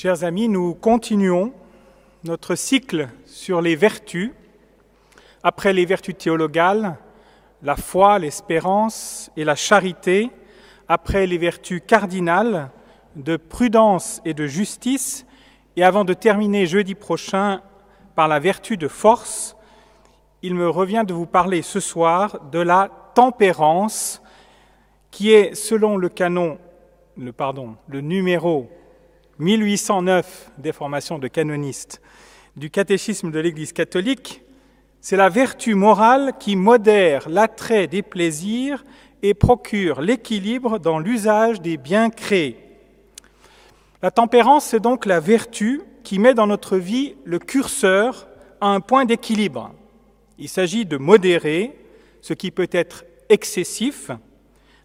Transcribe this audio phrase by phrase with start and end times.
[0.00, 1.52] Chers amis, nous continuons
[2.22, 4.30] notre cycle sur les vertus.
[5.42, 6.96] Après les vertus théologales,
[7.64, 10.30] la foi, l'espérance et la charité,
[10.86, 12.70] après les vertus cardinales
[13.16, 15.26] de prudence et de justice,
[15.74, 17.60] et avant de terminer jeudi prochain
[18.14, 19.56] par la vertu de force,
[20.42, 24.22] il me revient de vous parler ce soir de la tempérance,
[25.10, 26.56] qui est, selon le canon,
[27.16, 28.70] le, pardon, le numéro
[29.38, 32.00] 1809 des formations de canonistes
[32.56, 34.42] du catéchisme de l'Église catholique,
[35.00, 38.84] c'est la vertu morale qui modère l'attrait des plaisirs
[39.22, 42.58] et procure l'équilibre dans l'usage des biens créés.
[44.02, 48.28] La tempérance, c'est donc la vertu qui met dans notre vie le curseur
[48.60, 49.72] à un point d'équilibre.
[50.38, 51.76] Il s'agit de modérer
[52.20, 54.10] ce qui peut être excessif,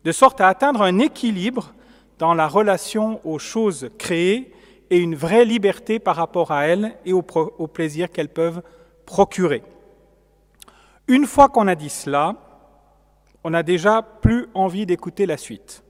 [0.04, 1.74] de sorte à atteindre un équilibre
[2.20, 4.52] dans la relation aux choses créées
[4.90, 7.26] et une vraie liberté par rapport à elles et au,
[7.58, 8.62] au plaisir qu'elles peuvent
[9.06, 9.64] procurer.
[11.08, 12.36] Une fois qu'on a dit cela,
[13.44, 15.84] on n'a déjà plus envie d'écouter la suite,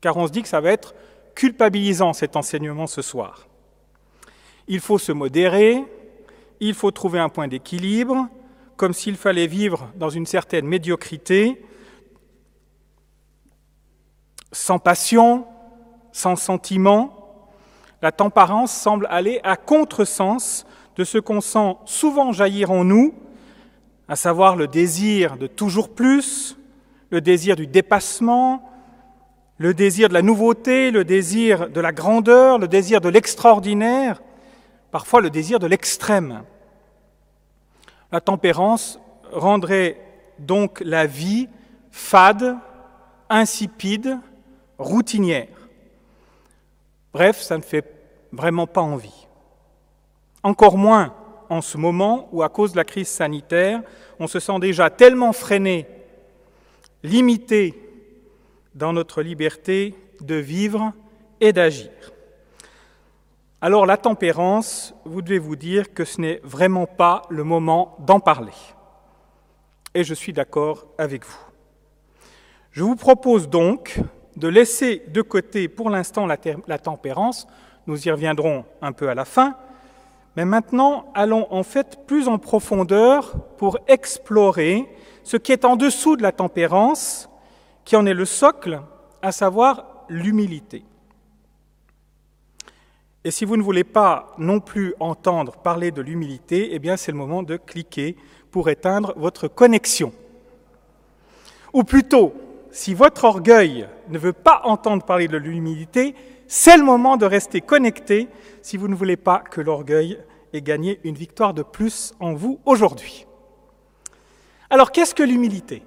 [0.00, 0.94] car on se dit que ça va être
[1.34, 3.46] culpabilisant cet enseignement ce soir.
[4.66, 5.82] Il faut se modérer,
[6.60, 8.28] il faut trouver un point d'équilibre,
[8.76, 11.62] comme s'il fallait vivre dans une certaine médiocrité,
[14.52, 15.46] sans passion,
[16.12, 17.14] sans sentiment.
[18.02, 23.14] La tempérance semble aller à contresens de ce qu'on sent souvent jaillir en nous,
[24.08, 26.56] à savoir le désir de toujours plus,
[27.10, 28.68] le désir du dépassement,
[29.58, 34.22] le désir de la nouveauté, le désir de la grandeur, le désir de l'extraordinaire,
[34.90, 36.42] parfois le désir de l'extrême.
[38.10, 39.00] La tempérance
[39.32, 40.00] rendrait
[40.38, 41.48] donc la vie
[41.90, 42.56] fade,
[43.28, 44.18] insipide,
[44.78, 45.48] routinière.
[47.12, 47.84] Bref, ça ne fait
[48.32, 49.26] vraiment pas envie.
[50.42, 51.14] Encore moins
[51.48, 53.82] en ce moment où, à cause de la crise sanitaire,
[54.20, 55.86] on se sent déjà tellement freiné,
[57.02, 57.74] limité
[58.74, 60.92] dans notre liberté de vivre
[61.40, 61.90] et d'agir.
[63.60, 68.20] Alors la tempérance, vous devez vous dire que ce n'est vraiment pas le moment d'en
[68.20, 68.52] parler.
[69.94, 71.38] Et je suis d'accord avec vous.
[72.70, 73.98] Je vous propose donc
[74.38, 77.46] de laisser de côté pour l'instant la, tempérance,
[77.86, 79.56] nous y reviendrons un peu à la fin,
[80.36, 84.86] mais maintenant allons en fait plus en profondeur pour explorer
[85.24, 87.28] ce qui est en dessous de la tempérance,
[87.84, 88.80] qui en est le socle,
[89.22, 90.84] à savoir l'humilité.
[93.24, 97.12] Et si vous ne voulez pas non plus entendre parler de l'humilité, eh bien c'est
[97.12, 98.16] le moment de cliquer
[98.52, 100.12] pour éteindre votre connexion.
[101.72, 102.32] Ou plutôt,
[102.70, 106.14] si votre orgueil ne veut pas entendre parler de l'humilité,
[106.46, 108.28] c'est le moment de rester connecté
[108.62, 110.18] si vous ne voulez pas que l'orgueil
[110.52, 113.26] ait gagné une victoire de plus en vous aujourd'hui.
[114.70, 115.82] Alors qu'est-ce que l'humilité?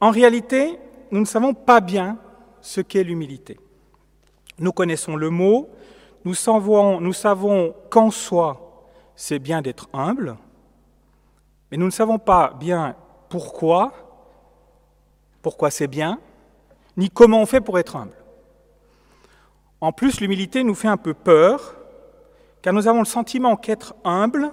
[0.00, 0.78] En réalité,
[1.10, 2.18] nous ne savons pas bien
[2.60, 3.58] ce qu'est l'humilité.
[4.58, 5.70] Nous connaissons le mot,
[6.24, 10.36] nous savons, nous savons qu'en soi, c'est bien d'être humble,
[11.70, 12.96] mais nous ne savons pas bien
[13.28, 13.92] pourquoi,
[15.46, 16.18] pourquoi c'est bien,
[16.96, 18.16] ni comment on fait pour être humble.
[19.80, 21.76] En plus, l'humilité nous fait un peu peur,
[22.62, 24.52] car nous avons le sentiment qu'être humble,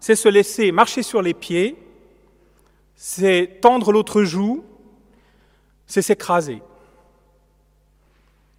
[0.00, 1.78] c'est se laisser marcher sur les pieds,
[2.96, 4.64] c'est tendre l'autre joue,
[5.86, 6.62] c'est s'écraser.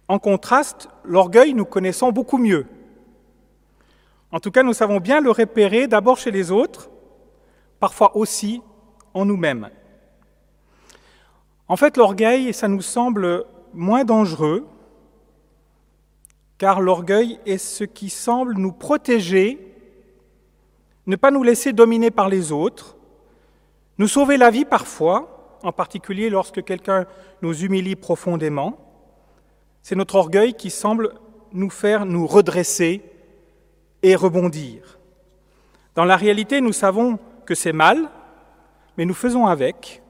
[0.08, 2.64] En contraste, l'orgueil, nous connaissons beaucoup mieux.
[4.32, 6.88] En tout cas, nous savons bien le repérer d'abord chez les autres,
[7.80, 8.62] parfois aussi
[9.12, 9.68] en nous-mêmes.
[11.68, 13.44] En fait, l'orgueil, ça nous semble
[13.74, 14.66] moins dangereux,
[16.58, 19.58] car l'orgueil est ce qui semble nous protéger,
[21.06, 22.96] ne pas nous laisser dominer par les autres,
[23.98, 27.06] nous sauver la vie parfois, en particulier lorsque quelqu'un
[27.42, 28.78] nous humilie profondément,
[29.82, 31.14] c'est notre orgueil qui semble
[31.52, 33.02] nous faire nous redresser
[34.02, 34.98] et rebondir.
[35.94, 38.10] Dans la réalité, nous savons que c'est mal,
[38.96, 40.02] mais nous faisons avec,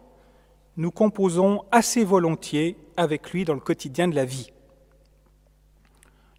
[0.77, 4.53] nous composons assez volontiers avec lui dans le quotidien de la vie.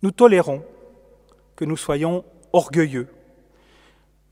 [0.03, 0.63] Nous tolérons
[1.55, 2.23] que nous soyons
[2.53, 3.07] orgueilleux,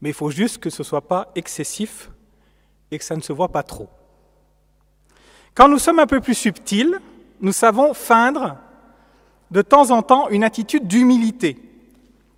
[0.01, 2.11] mais il faut juste que ce ne soit pas excessif
[2.91, 3.89] et que ça ne se voit pas trop.
[5.55, 6.99] Quand nous sommes un peu plus subtils,
[7.41, 8.57] nous savons feindre
[9.51, 11.57] de temps en temps une attitude d'humilité,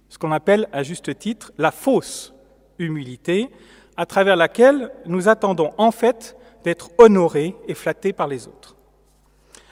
[0.08, 2.34] ce qu'on appelle à juste titre la fausse
[2.80, 3.50] humilité,
[3.98, 6.38] à travers laquelle nous attendons en fait
[6.68, 8.76] d'être honorés et flattés par les autres.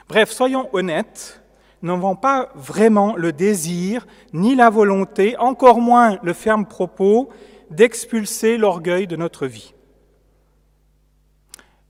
[0.07, 1.43] Bref, soyons honnêtes,
[1.81, 7.27] n'avons pas vraiment le désir, ni la volonté, encore moins le ferme propos,
[7.69, 9.73] d'expulser l'orgueil de notre vie.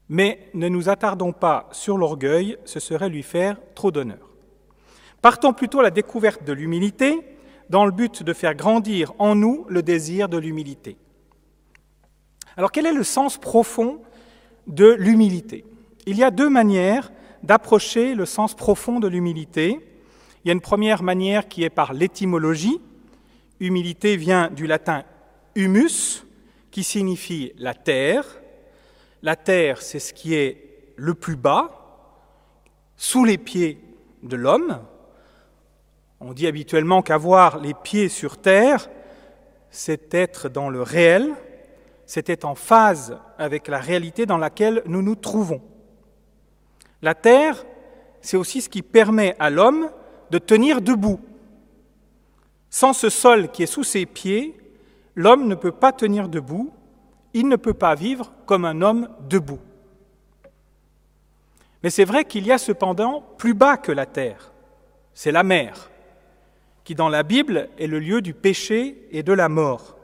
[0.09, 4.31] Mais ne nous attardons pas sur l'orgueil, ce serait lui faire trop d'honneur.
[5.21, 7.19] Partons plutôt à la découverte de l'humilité,
[7.69, 10.97] dans le but de faire grandir en nous le désir de l'humilité.
[12.57, 14.01] Alors quel est le sens profond
[14.67, 15.65] de l'humilité
[16.05, 17.11] Il y a deux manières
[17.43, 19.79] d'approcher le sens profond de l'humilité.
[20.43, 22.81] Il y a une première manière qui est par l'étymologie.
[23.59, 25.03] Humilité vient du latin
[25.55, 26.25] humus,
[26.71, 28.25] qui signifie la terre,
[29.21, 32.11] la terre, c'est ce qui est le plus bas,
[32.97, 33.79] sous les pieds
[34.23, 34.81] de l'homme.
[36.19, 38.89] On dit habituellement qu'avoir les pieds sur terre,
[39.69, 41.33] c'est être dans le réel,
[42.07, 45.61] être en phase avec la réalité dans laquelle nous nous trouvons.
[47.01, 47.65] La terre,
[48.21, 49.89] c'est aussi ce qui permet à l'homme
[50.31, 51.19] de tenir debout.
[52.69, 54.57] Sans ce sol qui est sous ses pieds,
[55.15, 56.73] l'homme ne peut pas tenir debout,
[57.33, 59.59] il ne peut pas vivre comme un homme debout.
[61.83, 64.51] Mais c'est vrai qu'il y a cependant plus bas que la terre,
[65.13, 65.91] c'est la mer,
[66.83, 69.94] qui dans la Bible est le lieu du péché et de la mort.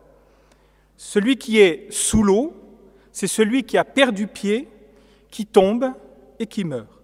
[1.03, 2.53] Celui qui est sous l'eau,
[3.11, 4.69] c'est celui qui a perdu pied,
[5.31, 5.93] qui tombe
[6.37, 7.01] et qui meurt.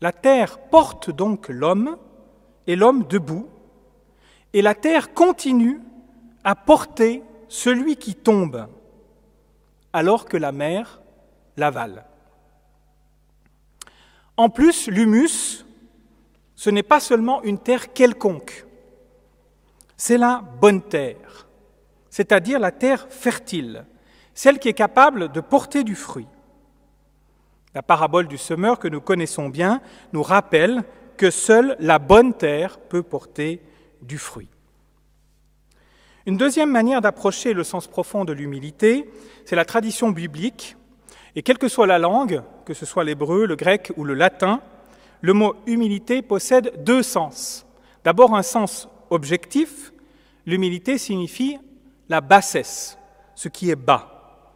[0.00, 1.96] La terre porte donc l'homme
[2.66, 3.48] et l'homme debout,
[4.52, 5.80] et la terre continue
[6.42, 8.66] à porter celui qui tombe
[9.92, 11.00] alors que la mer
[11.56, 12.04] l'avale.
[14.36, 15.64] En plus, l'humus,
[16.56, 18.66] ce n'est pas seulement une terre quelconque,
[19.96, 21.46] c'est la bonne terre,
[22.10, 23.86] c'est-à-dire la terre fertile,
[24.34, 26.26] celle qui est capable de porter du fruit.
[27.74, 29.80] La parabole du semeur que nous connaissons bien
[30.12, 30.82] nous rappelle
[31.16, 33.62] que seule la bonne terre peut porter
[34.02, 34.48] du fruit.
[36.26, 39.10] Une deuxième manière d'approcher le sens profond de l'humilité,
[39.44, 40.76] c'est la tradition biblique.
[41.36, 44.60] Et quelle que soit la langue, que ce soit l'hébreu, le grec ou le latin,
[45.20, 47.66] le mot humilité possède deux sens.
[48.04, 49.92] D'abord un sens objectif.
[50.46, 51.58] L'humilité signifie
[52.10, 52.98] la bassesse,
[53.34, 54.52] ce qui est bas,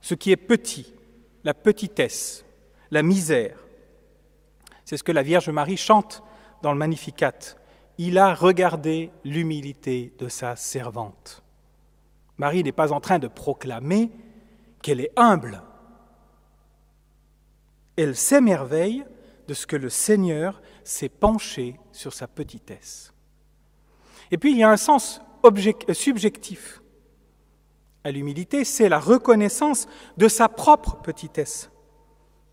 [0.00, 0.92] ce qui est petit,
[1.44, 2.44] la petitesse,
[2.90, 3.58] la misère.
[4.84, 6.24] C'est ce que la Vierge Marie chante
[6.62, 7.32] dans le Magnificat
[7.98, 11.42] il a regardé l'humilité de sa servante.
[12.38, 14.10] Marie n'est pas en train de proclamer
[14.82, 15.62] qu'elle est humble.
[17.96, 19.04] Elle s'émerveille
[19.48, 23.12] de ce que le Seigneur s'est penché sur sa petitesse.
[24.30, 26.82] Et puis il y a un sens euh, subjectif
[28.06, 29.86] à l'humilité, c'est la reconnaissance
[30.16, 31.70] de sa propre petitesse.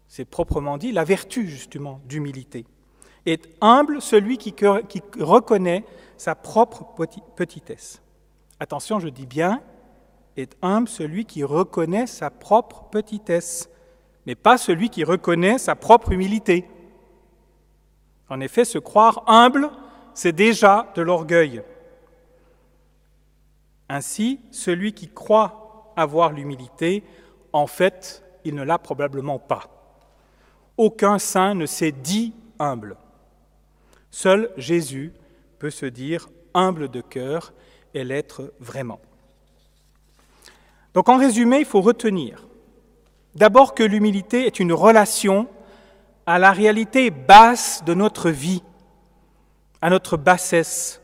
[0.08, 2.66] C'est proprement dit la vertu justement d'humilité
[3.26, 4.54] est humble celui qui,
[5.20, 5.86] reconnaît
[6.18, 6.86] sa propre
[7.36, 8.02] petitesse.
[8.60, 9.62] Attention, je dis bien,
[10.36, 13.70] est humble celui qui reconnaît sa propre petitesse,
[14.26, 16.66] mais pas celui qui reconnaît sa propre humilité.
[18.30, 19.70] En effet, se croire humble,
[20.14, 21.62] c'est déjà de l'orgueil.
[23.90, 27.04] Ainsi, celui qui croit avoir l'humilité,
[27.52, 29.70] en fait, il ne l'a probablement pas.
[30.78, 32.98] Aucun saint ne s'est dit humble.
[34.10, 35.14] Seul Jésus
[35.60, 37.54] peut se dire humble de cœur
[37.94, 39.00] et l'être vraiment.
[40.94, 42.48] Donc en résumé, il faut retenir
[43.36, 45.48] d'abord que l'humilité est une relation
[46.26, 48.64] à la réalité basse de notre vie,
[49.82, 51.02] à notre bassesse,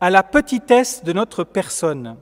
[0.00, 2.16] à la petitesse de notre personne.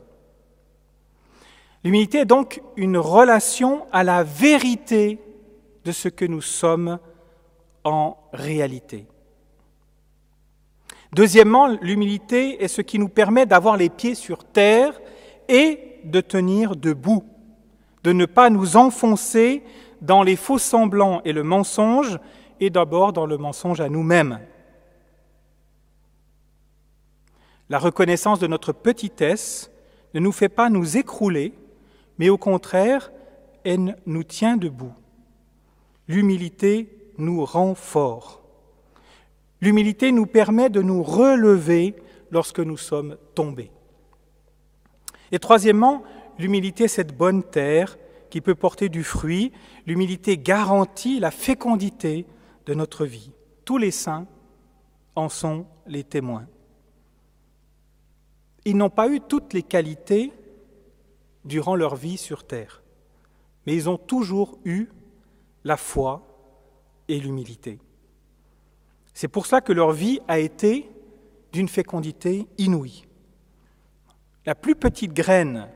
[1.84, 5.20] L'humilité est donc une relation à la vérité
[5.84, 6.98] de ce que nous sommes
[7.84, 9.06] en réalité.
[11.12, 15.00] Deuxièmement, l'humilité est ce qui nous permet d'avoir les pieds sur terre
[15.48, 17.24] et de tenir debout,
[18.02, 19.62] de ne pas nous enfoncer
[20.02, 22.18] dans les faux semblants et le mensonge,
[22.58, 24.40] et d'abord dans le mensonge à nous-mêmes.
[27.68, 29.70] La reconnaissance de notre petitesse
[30.14, 31.52] ne nous fait pas nous écrouler,
[32.18, 33.10] mais au contraire,
[33.64, 34.94] elle nous tient debout.
[36.08, 38.42] L'humilité nous rend forts.
[39.60, 41.96] L'humilité nous permet de nous relever
[42.30, 43.70] lorsque nous sommes tombés.
[45.32, 46.04] Et troisièmement,
[46.38, 47.98] l'humilité, cette bonne terre
[48.30, 49.52] qui peut porter du fruit.
[49.86, 52.26] L'humilité garantit la fécondité
[52.66, 53.32] de notre vie.
[53.64, 54.26] Tous les saints
[55.14, 56.46] en sont les témoins.
[58.66, 60.32] Ils n'ont pas eu toutes les qualités
[61.44, 62.82] durant leur vie sur terre,
[63.64, 64.88] mais ils ont toujours eu
[65.62, 66.26] la foi
[67.06, 67.78] et l'humilité.
[69.14, 70.90] C'est pour ça que leur vie a été
[71.52, 73.06] d'une fécondité inouïe.
[74.44, 75.68] La plus petite graine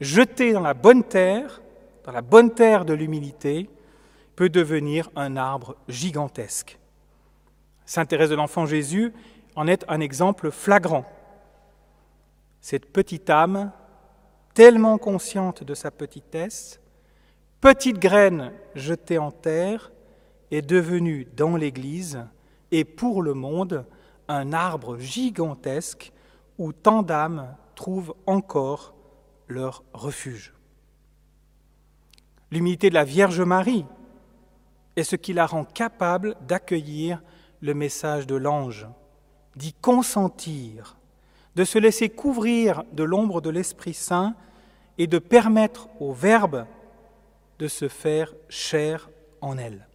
[0.00, 1.62] jetée dans la bonne terre,
[2.02, 3.70] dans la bonne terre de l'humilité,
[4.34, 6.76] peut devenir un arbre gigantesque.
[7.84, 9.12] Sainte Thérèse de l'Enfant Jésus
[9.54, 11.06] en est un exemple flagrant.
[12.68, 13.70] Cette petite âme,
[14.52, 16.80] tellement consciente de sa petitesse,
[17.60, 19.92] petite graine jetée en terre,
[20.50, 22.26] est devenue dans l'Église
[22.72, 23.86] et pour le monde
[24.26, 26.12] un arbre gigantesque
[26.58, 28.96] où tant d'âmes trouvent encore
[29.46, 30.52] leur refuge.
[32.50, 33.86] L'humilité de la Vierge Marie
[34.96, 37.22] est ce qui la rend capable d'accueillir
[37.60, 38.88] le message de l'ange,
[39.54, 40.95] d'y consentir,
[41.56, 44.34] de se laisser couvrir de l'ombre de l'Esprit Saint
[44.98, 46.66] et de permettre au Verbe
[47.58, 49.08] de se faire chair
[49.40, 49.88] en elle.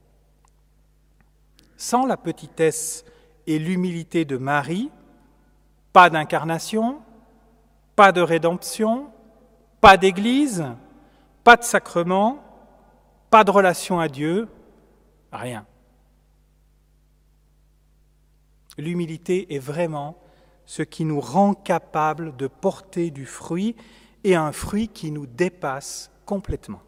[1.77, 3.05] Sans la petitesse
[3.45, 4.89] et l'humilité de Marie,
[5.93, 6.99] pas d'incarnation,
[7.95, 9.11] pas de rédemption,
[9.81, 10.65] pas d'église,
[11.43, 12.39] pas de sacrement,
[13.29, 14.47] pas de relation à Dieu,
[15.31, 15.65] rien.
[18.79, 20.17] L'humilité est vraiment
[20.65, 23.75] ce qui nous rend capable de porter du fruit
[24.23, 26.81] et un fruit qui nous dépasse complètement.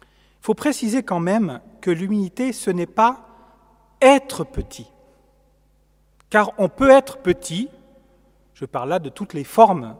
[0.00, 3.28] Il faut préciser quand même que l'humilité, ce n'est pas
[4.00, 4.86] être petit.
[6.30, 7.68] Car on peut être petit,
[8.54, 9.96] je parle là de toutes les formes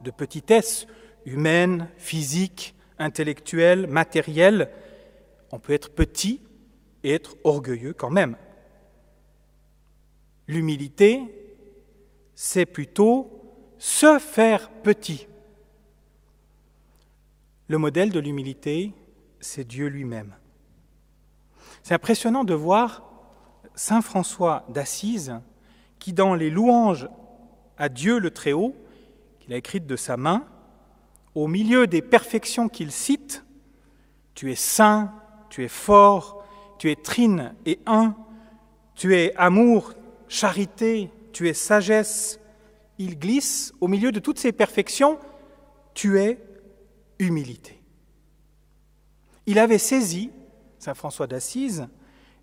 [0.00, 0.86] de petitesse,
[1.24, 4.70] humaine, physique, intellectuelle, matérielle,
[5.50, 6.40] on peut être petit
[7.02, 8.36] et être orgueilleux quand même.
[10.46, 11.22] L'humilité,
[12.34, 13.30] c'est plutôt
[13.78, 15.26] se faire petit.
[17.68, 18.92] Le modèle de l'humilité,
[19.40, 20.34] c'est Dieu lui-même.
[21.82, 23.02] C'est impressionnant de voir
[23.74, 25.34] Saint François d'Assise
[25.98, 27.08] qui, dans les louanges
[27.78, 28.74] à Dieu le Très-Haut,
[29.40, 30.46] qu'il a écrites de sa main,
[31.34, 33.44] au milieu des perfections qu'il cite,
[34.34, 35.12] tu es saint,
[35.50, 36.44] tu es fort,
[36.78, 38.14] tu es trine et un,
[38.94, 39.94] tu es amour,
[40.34, 42.40] charité, tu es sagesse,
[42.98, 45.18] il glisse au milieu de toutes ces perfections,
[45.94, 46.38] tu es
[47.18, 47.80] humilité.
[49.46, 50.30] Il avait saisi,
[50.78, 51.86] Saint François d'Assise,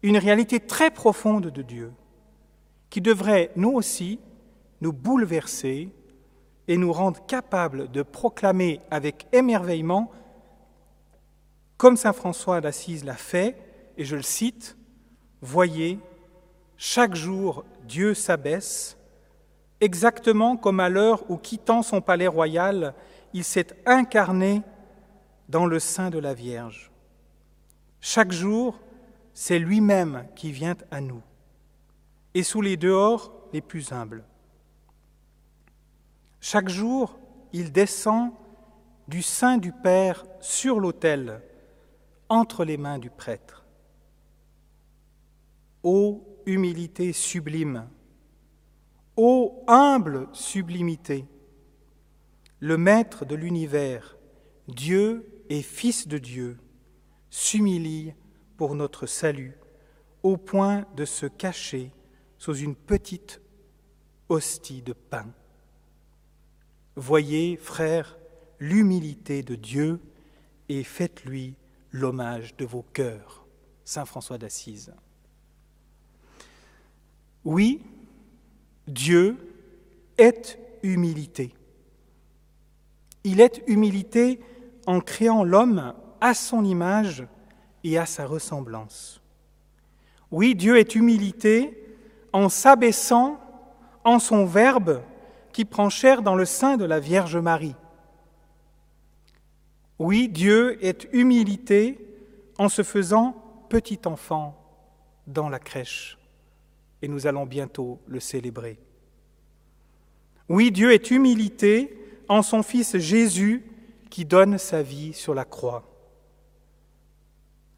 [0.03, 1.91] une réalité très profonde de Dieu,
[2.89, 4.19] qui devrait, nous aussi,
[4.79, 5.89] nous bouleverser
[6.67, 10.11] et nous rendre capables de proclamer avec émerveillement,
[11.77, 13.57] comme Saint François d'Assise l'a fait,
[13.97, 14.77] et je le cite,
[15.41, 15.99] Voyez,
[16.77, 18.95] chaque jour Dieu s'abaisse,
[19.81, 22.93] exactement comme à l'heure où, quittant son palais royal,
[23.33, 24.61] il s'est incarné
[25.49, 26.89] dans le sein de la Vierge.
[27.99, 28.79] Chaque jour,
[29.33, 31.21] c'est lui-même qui vient à nous,
[32.33, 34.23] et sous les dehors les plus humbles.
[36.39, 37.19] Chaque jour,
[37.51, 38.31] il descend
[39.09, 41.41] du sein du Père sur l'autel,
[42.29, 43.65] entre les mains du prêtre.
[45.83, 47.87] Ô humilité sublime,
[49.15, 51.25] ô humble sublimité,
[52.59, 54.17] le Maître de l'univers,
[54.67, 56.57] Dieu et Fils de Dieu,
[57.29, 58.13] s'humilie
[58.57, 59.57] pour notre salut,
[60.23, 61.91] au point de se cacher
[62.37, 63.41] sous une petite
[64.29, 65.33] hostie de pain.
[66.95, 68.17] Voyez, frères,
[68.59, 69.99] l'humilité de Dieu
[70.69, 71.55] et faites-lui
[71.91, 73.45] l'hommage de vos cœurs.
[73.83, 74.93] Saint François d'Assise.
[77.45, 77.81] Oui,
[78.87, 79.37] Dieu
[80.17, 81.53] est humilité.
[83.23, 84.39] Il est humilité
[84.87, 87.25] en créant l'homme à son image
[87.83, 89.21] et à sa ressemblance.
[90.31, 91.77] Oui, Dieu est humilité
[92.33, 93.39] en s'abaissant
[94.03, 95.01] en son Verbe
[95.51, 97.75] qui prend chair dans le sein de la Vierge Marie.
[99.99, 101.99] Oui, Dieu est humilité
[102.57, 103.35] en se faisant
[103.69, 104.57] petit enfant
[105.27, 106.17] dans la crèche,
[107.01, 108.79] et nous allons bientôt le célébrer.
[110.49, 113.63] Oui, Dieu est humilité en son Fils Jésus
[114.09, 115.87] qui donne sa vie sur la croix.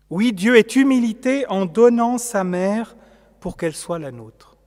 [0.10, 2.96] Oui, Dieu est humilité en donnant sa mère
[3.40, 4.58] pour qu'elle soit la nôtre.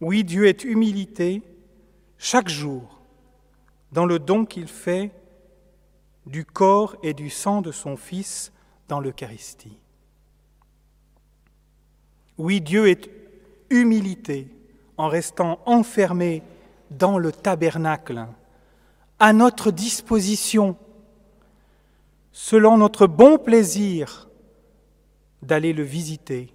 [0.00, 1.42] Oui, Dieu est humilité
[2.18, 3.00] chaque jour
[3.92, 5.12] dans le don qu'il fait
[6.26, 8.52] du corps et du sang de son Fils
[8.88, 9.78] dans l'Eucharistie.
[12.38, 13.10] Oui, Dieu est
[13.70, 14.48] humilité
[14.96, 16.42] en restant enfermé
[16.90, 18.26] dans le tabernacle,
[19.18, 20.76] à notre disposition
[22.32, 24.28] selon notre bon plaisir,
[25.42, 26.52] d'aller le visiter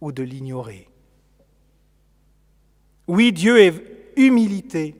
[0.00, 0.88] ou de l'ignorer.
[3.06, 3.74] Oui, Dieu est
[4.16, 4.96] humilité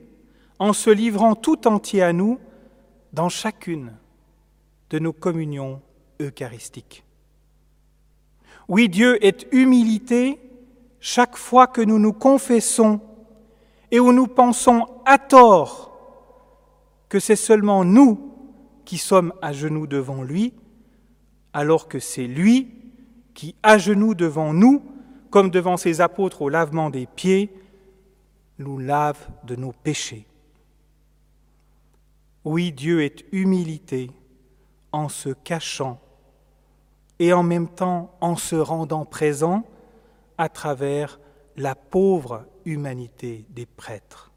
[0.59, 2.39] en se livrant tout entier à nous
[3.13, 3.93] dans chacune
[4.89, 5.81] de nos communions
[6.21, 7.04] eucharistiques.
[8.67, 10.39] Oui, Dieu est humilité
[10.99, 12.99] chaque fois que nous nous confessons
[13.91, 15.91] et où nous pensons à tort
[17.09, 18.31] que c'est seulement nous
[18.85, 20.53] qui sommes à genoux devant lui,
[21.53, 22.73] alors que c'est lui
[23.33, 24.83] qui, à genoux devant nous,
[25.29, 27.53] comme devant ses apôtres au lavement des pieds,
[28.57, 30.25] nous lave de nos péchés.
[32.43, 34.11] Oui, Dieu est humilité
[34.91, 35.99] en se cachant
[37.19, 39.63] et en même temps en se rendant présent
[40.37, 41.19] à travers
[41.55, 44.31] la pauvre humanité des prêtres.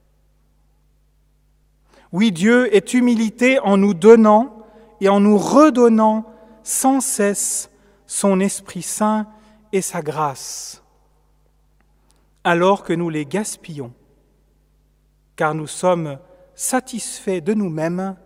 [2.12, 4.66] Oui, Dieu est humilité en nous donnant
[5.00, 6.24] et en nous redonnant
[6.62, 7.70] sans cesse
[8.06, 9.26] son Esprit Saint
[9.72, 10.82] et sa grâce,
[12.44, 13.92] alors que nous les gaspillons,
[15.36, 16.18] car nous sommes
[16.54, 18.16] satisfaits de nous-mêmes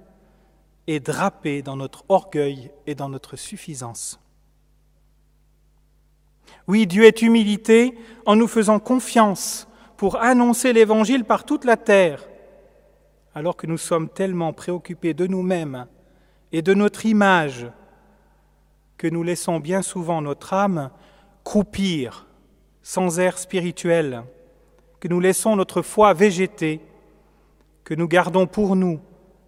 [0.86, 4.21] et drapés dans notre orgueil et dans notre suffisance.
[6.72, 12.26] Oui, Dieu est humilité en nous faisant confiance pour annoncer l'Évangile par toute la terre,
[13.34, 15.86] alors que nous sommes tellement préoccupés de nous-mêmes
[16.50, 17.66] et de notre image
[18.96, 20.88] que nous laissons bien souvent notre âme
[21.44, 22.26] croupir
[22.82, 24.22] sans air spirituel,
[24.98, 26.80] que nous laissons notre foi végéter,
[27.84, 28.98] que nous gardons pour nous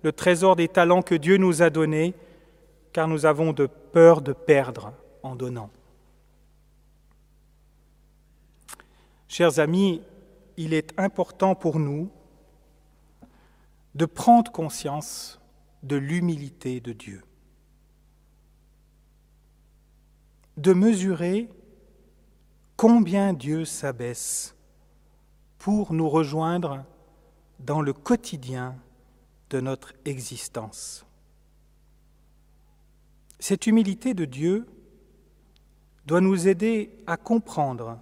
[0.03, 2.13] le trésor des talents que Dieu nous a donnés,
[2.93, 5.71] car nous avons de peur de perdre en donnant.
[9.37, 10.01] Chers amis,
[10.57, 12.09] il est important pour nous
[13.97, 15.41] de prendre conscience
[15.83, 17.21] de l'humilité de Dieu,
[20.57, 21.49] de mesurer
[22.77, 24.55] combien Dieu s'abaisse
[25.59, 26.85] pour nous rejoindre
[27.59, 28.77] dans le quotidien
[29.51, 31.05] de notre existence.
[33.41, 34.65] Cette humilité de Dieu
[36.07, 37.99] doit nous aider à comprendre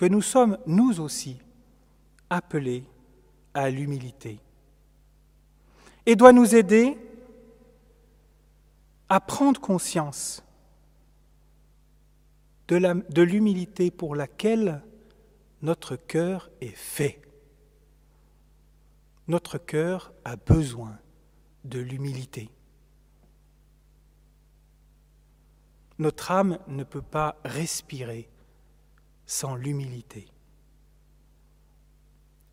[0.00, 1.36] que nous sommes, nous aussi,
[2.30, 2.86] appelés
[3.52, 4.40] à l'humilité.
[6.06, 6.96] Et doit nous aider
[9.10, 10.42] à prendre conscience
[12.68, 14.82] de l'humilité pour laquelle
[15.60, 17.20] notre cœur est fait.
[19.28, 20.98] Notre cœur a besoin
[21.64, 22.48] de l'humilité.
[25.98, 28.29] Notre âme ne peut pas respirer
[29.30, 30.26] sans l'humilité.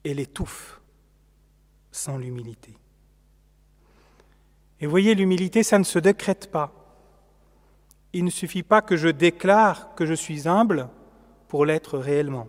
[0.06, 0.80] Elle étouffe
[1.92, 2.78] sans l'humilité.
[4.80, 6.72] Et voyez, l'humilité, ça ne se décrète pas.
[8.14, 10.88] Il ne suffit pas que je déclare que je suis humble
[11.48, 12.48] pour l'être réellement.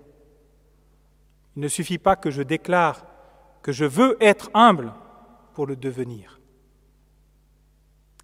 [1.56, 3.06] Il ne suffit pas que je déclare
[3.62, 4.92] que je veux être humble
[5.54, 6.38] pour le devenir.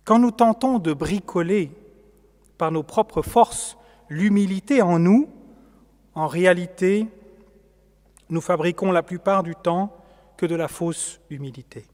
[0.05, 1.73] Quand nous tentons de bricoler
[2.59, 3.79] par nos propres forces
[4.11, 5.34] l'humilité en nous,
[6.15, 7.07] en réalité,
[8.31, 9.97] nous fabriquons la plupart du temps
[10.37, 11.87] que de la fausse humilité.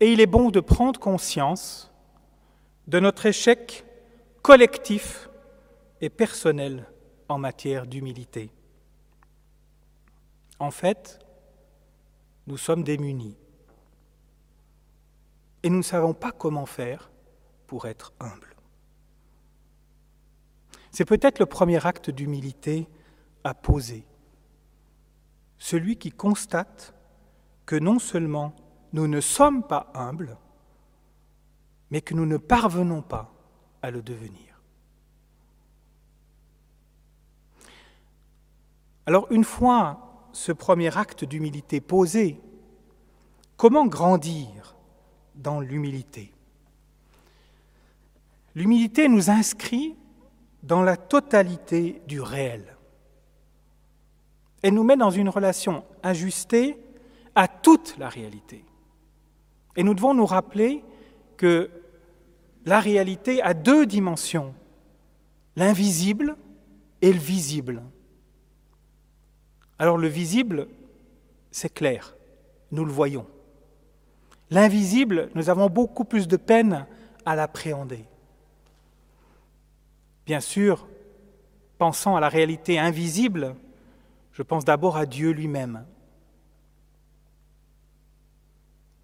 [0.00, 1.92] Et il est bon de prendre conscience
[2.86, 3.84] de notre échec
[4.42, 5.28] collectif
[6.00, 6.86] et personnel
[7.28, 8.50] en matière d'humilité.
[10.58, 11.18] En fait,
[12.46, 13.36] nous sommes démunis
[15.62, 17.10] et nous ne savons pas comment faire
[17.66, 18.49] pour être humbles.
[20.90, 22.88] C'est peut-être le premier acte d'humilité
[23.44, 24.04] à poser.
[25.58, 26.94] Celui qui constate
[27.66, 28.54] que non seulement
[28.92, 30.36] nous ne sommes pas humbles,
[31.90, 33.32] mais que nous ne parvenons pas
[33.82, 34.62] à le devenir.
[39.06, 42.40] Alors une fois ce premier acte d'humilité posé,
[43.56, 44.76] comment grandir
[45.34, 46.32] dans l'humilité?
[48.54, 49.96] L'humilité nous inscrit
[50.62, 52.76] dans la totalité du réel.
[54.62, 56.76] Elle nous met dans une relation ajustée
[57.34, 58.64] à toute la réalité.
[59.76, 60.84] Et nous devons nous rappeler
[61.36, 61.70] que
[62.66, 64.54] la réalité a deux dimensions,
[65.56, 66.36] l'invisible
[67.00, 67.82] et le visible.
[69.78, 70.68] Alors le visible,
[71.50, 72.14] c'est clair,
[72.70, 73.26] nous le voyons.
[74.50, 76.86] L'invisible, nous avons beaucoup plus de peine
[77.24, 78.04] à l'appréhender.
[80.30, 80.86] Bien sûr,
[81.76, 83.56] pensant à la réalité invisible,
[84.30, 85.84] je pense d'abord à Dieu lui-même.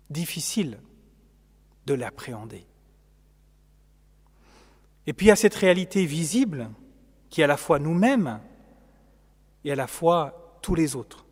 [0.08, 0.78] Difficile
[1.86, 2.64] de l'appréhender.
[5.08, 6.70] Et puis à cette réalité visible,
[7.28, 8.40] qui est à la fois nous-mêmes
[9.64, 11.26] et à la fois tous les autres.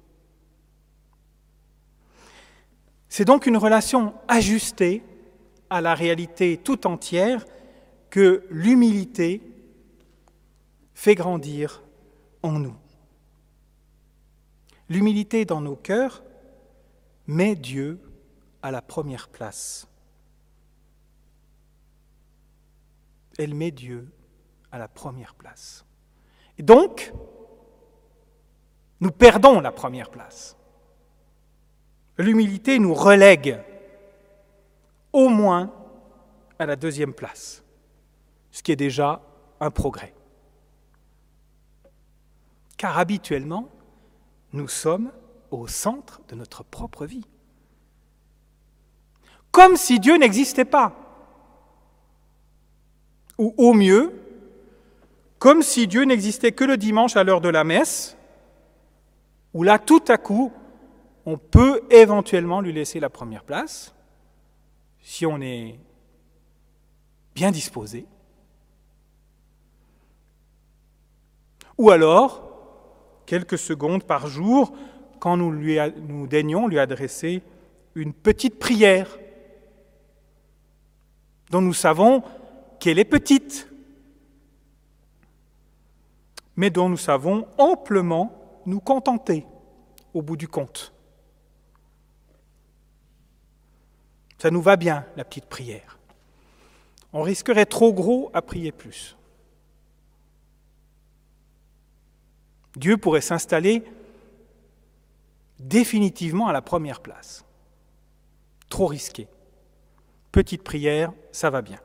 [3.09, 5.04] C'est donc une relation ajustée
[5.70, 7.46] à la réalité tout entière
[8.11, 9.53] que l'humilité
[11.04, 11.82] fait grandir
[12.42, 12.74] en nous.
[14.88, 16.24] L'humilité dans nos cœurs
[17.26, 18.00] met Dieu
[18.62, 19.86] à la première place.
[23.36, 24.08] Elle met Dieu
[24.72, 25.84] à la première place.
[26.56, 27.12] Et donc,
[29.00, 30.56] nous perdons la première place.
[32.16, 33.60] L'humilité nous relègue
[35.12, 35.70] au moins
[36.58, 37.62] à la deuxième place,
[38.50, 39.20] ce qui est déjà
[39.60, 40.14] un progrès.
[42.85, 43.70] Car habituellement,
[44.53, 45.11] nous sommes
[45.51, 47.25] au centre de notre propre vie.
[49.53, 50.94] Comme si Dieu n'existait pas.
[53.38, 54.12] Ou au mieux,
[55.38, 58.18] comme si Dieu n'existait que le dimanche à l'heure de la messe,
[59.55, 60.53] où là, tout à coup,
[61.25, 63.94] on peut éventuellement lui laisser la première place,
[65.01, 65.81] si on est
[67.35, 68.05] bien disposé.
[71.79, 72.51] Ou alors,
[73.26, 74.74] quelques secondes par jour,
[75.18, 75.78] quand nous, lui
[76.28, 77.42] daignons lui adresser
[77.94, 79.18] une petite prière
[81.50, 82.22] dont nous savons
[82.80, 83.68] qu'elle est petite,
[86.56, 89.46] mais dont nous savons amplement nous contenter
[90.12, 90.92] au bout du compte.
[94.38, 95.98] Ça nous va bien, la petite prière.
[97.12, 99.16] On risquerait trop gros à prier plus.
[102.76, 103.84] Dieu pourrait s'installer
[105.58, 107.44] définitivement à la première place.
[108.68, 109.28] Trop risqué.
[110.32, 111.78] Petite prière, ça va bien.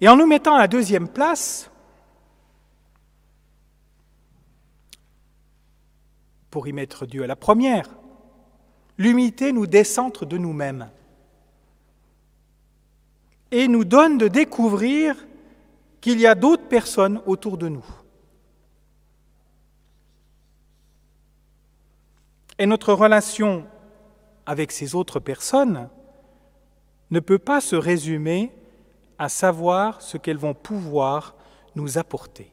[0.00, 1.70] Et en nous mettant à la deuxième place,
[6.50, 7.88] pour y mettre Dieu à la première,
[8.98, 10.90] l'humilité nous décentre de nous-mêmes
[13.50, 15.16] et nous donne de découvrir
[16.02, 17.86] qu'il y a d'autres personnes autour de nous.
[22.58, 23.66] Et notre relation
[24.44, 25.88] avec ces autres personnes
[27.10, 28.52] ne peut pas se résumer
[29.18, 31.36] à savoir ce qu'elles vont pouvoir
[31.76, 32.52] nous apporter.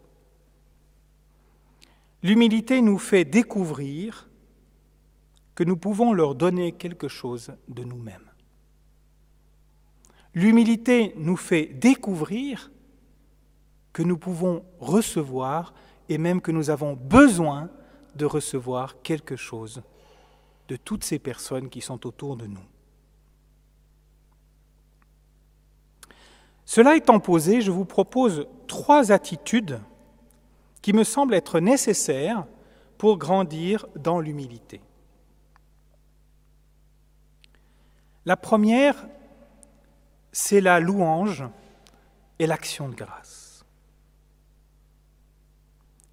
[2.22, 4.30] L'humilité nous fait découvrir
[5.56, 8.30] que nous pouvons leur donner quelque chose de nous-mêmes.
[10.36, 12.70] L'humilité nous fait découvrir
[13.94, 15.74] que nous pouvons recevoir
[16.10, 17.70] et même que nous avons besoin
[18.16, 19.82] de recevoir quelque chose
[20.68, 22.66] de toutes ces personnes qui sont autour de nous.
[26.66, 29.80] Cela étant posé, je vous propose trois attitudes
[30.82, 32.46] qui me semblent être nécessaires
[32.98, 34.82] pour grandir dans l'humilité.
[38.26, 39.08] La première,
[40.32, 41.44] c'est la louange
[42.38, 43.39] et l'action de grâce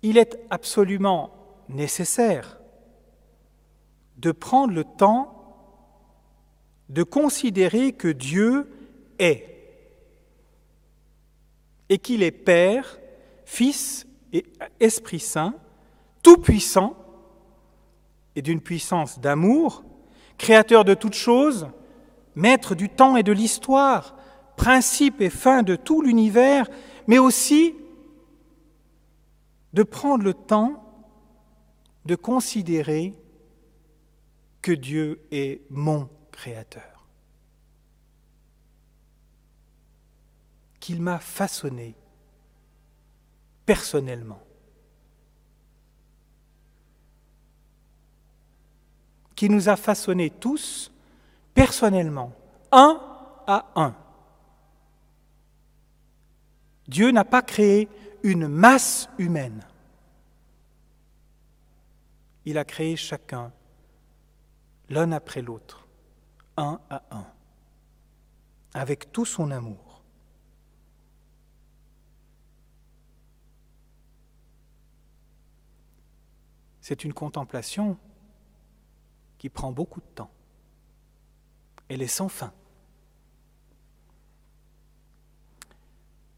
[0.03, 1.31] il est absolument
[1.69, 2.59] nécessaire
[4.19, 5.37] de prendre le temps
[6.89, 8.71] de considérer que Dieu
[9.19, 9.53] est
[11.89, 12.99] et qu'il est Père,
[13.45, 14.45] Fils et
[14.81, 15.55] Esprit Saint,
[16.23, 16.97] tout-puissant
[18.35, 19.85] et d'une puissance d'amour,
[20.39, 21.69] créateur de toutes choses,
[22.35, 24.17] maître du temps et de l'histoire,
[24.57, 26.69] principe et fin de tout l'univers,
[27.07, 27.75] mais aussi
[29.77, 30.83] de prendre le temps
[32.07, 33.15] de considérer
[34.63, 37.07] que Dieu est mon Créateur,
[40.81, 41.95] qu'il m'a façonné
[43.67, 44.43] personnellement,
[49.35, 50.91] qu'il nous a façonnés tous
[51.53, 52.33] personnellement,
[52.73, 52.99] un
[53.47, 53.95] à un.
[56.89, 57.89] Dieu n'a pas créé
[58.23, 59.65] une masse humaine.
[62.45, 63.53] Il a créé chacun,
[64.89, 65.87] l'un après l'autre,
[66.57, 67.27] un à un,
[68.75, 70.03] avec tout son amour.
[76.81, 77.99] C'est une contemplation
[79.39, 80.31] qui prend beaucoup de temps.
[81.89, 82.53] Elle est sans fin.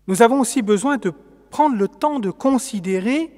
[0.07, 1.12] Nous avons aussi besoin de
[1.51, 3.33] prendre le temps de considérer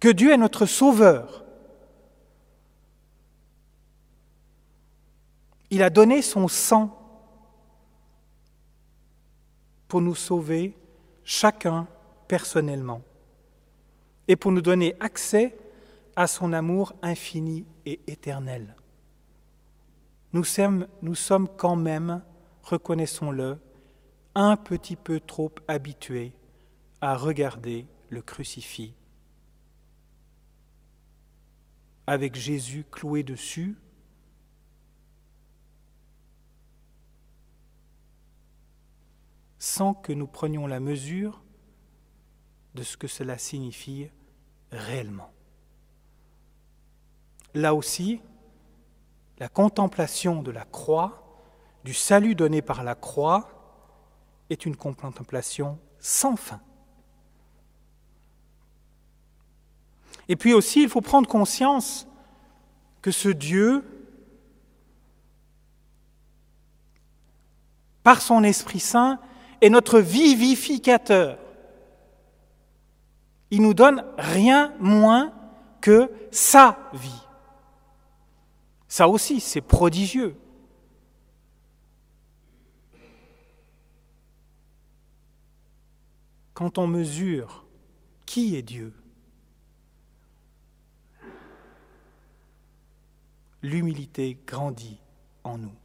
[0.00, 1.44] que Dieu est notre sauveur.
[5.70, 6.94] Il a donné son sang
[9.86, 10.76] pour nous sauver
[11.24, 11.86] chacun
[12.26, 13.02] personnellement
[14.28, 15.56] et pour nous donner accès
[16.16, 18.74] à son amour infini et éternel.
[20.32, 20.86] Nous sommes,
[21.56, 22.22] quand même,
[22.62, 23.58] reconnaissons-le,
[24.38, 26.32] un petit peu trop habitués
[27.00, 28.94] à regarder le crucifix
[32.06, 33.76] avec Jésus cloué dessus
[39.58, 41.42] sans que nous prenions la mesure
[42.76, 44.08] de ce que cela signifie
[44.70, 45.32] réellement.
[47.54, 48.20] Là aussi,
[49.40, 51.42] la contemplation de la croix,
[51.82, 53.57] du salut donné par la croix,
[54.50, 56.60] est une contemplation sans fin.
[60.28, 62.06] Et puis aussi, il faut prendre conscience
[63.00, 63.84] que ce Dieu,
[68.02, 69.18] par son Esprit Saint,
[69.60, 71.38] est notre vivificateur.
[73.50, 75.32] Il nous donne rien moins
[75.80, 77.22] que sa vie.
[78.88, 80.36] Ça aussi, c'est prodigieux.
[86.58, 87.64] Quand on mesure
[88.26, 88.92] qui est Dieu,
[93.62, 94.98] l'humilité grandit
[95.44, 95.76] en nous.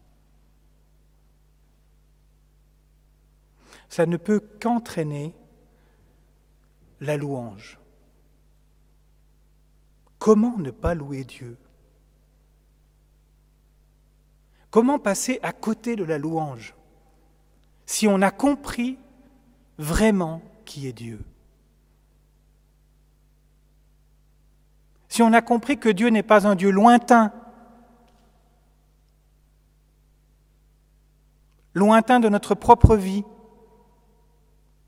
[3.88, 5.36] Ça ne peut qu'entraîner
[7.02, 7.78] la louange.
[10.18, 11.56] Comment ne pas louer Dieu?
[14.72, 16.74] Comment passer à côté de la louange?
[17.86, 18.98] Si on a compris
[19.78, 21.24] vraiment qui est Dieu
[25.14, 27.32] Si on a compris que Dieu n'est pas un Dieu lointain,
[31.76, 33.24] lointain de notre propre vie,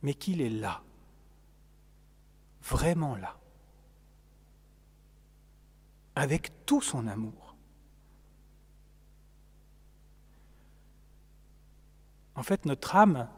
[0.01, 0.81] mais qu'il est là,
[2.63, 3.37] vraiment là,
[6.15, 7.55] avec tout son amour.
[12.33, 13.29] En fait, notre âme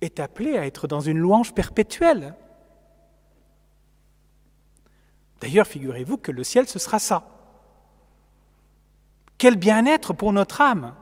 [0.00, 2.34] est appelée à être dans une louange perpétuelle.
[5.40, 7.28] D'ailleurs, figurez-vous que le ciel, ce sera ça.
[9.38, 10.94] Quel bien-être pour notre âme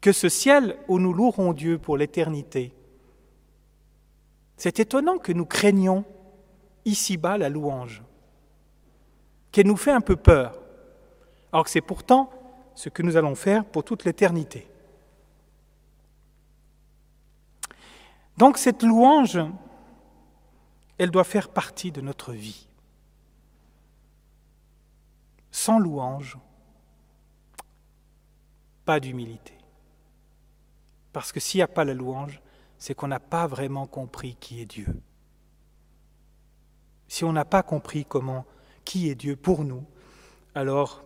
[0.00, 2.72] que ce ciel où nous louerons Dieu pour l'éternité.
[4.56, 6.04] C'est étonnant que nous craignions
[6.84, 8.02] ici-bas la louange,
[9.52, 10.58] qu'elle nous fait un peu peur,
[11.52, 12.30] alors que c'est pourtant
[12.74, 14.69] ce que nous allons faire pour toute l'éternité.
[18.40, 19.38] Donc cette louange,
[20.96, 22.66] elle doit faire partie de notre vie.
[25.50, 26.38] Sans louange,
[28.86, 29.52] pas d'humilité.
[31.12, 32.40] Parce que s'il n'y a pas la louange,
[32.78, 34.86] c'est qu'on n'a pas vraiment compris qui est Dieu.
[37.08, 38.46] Si on n'a pas compris comment,
[38.86, 39.84] qui est Dieu pour nous,
[40.54, 41.04] alors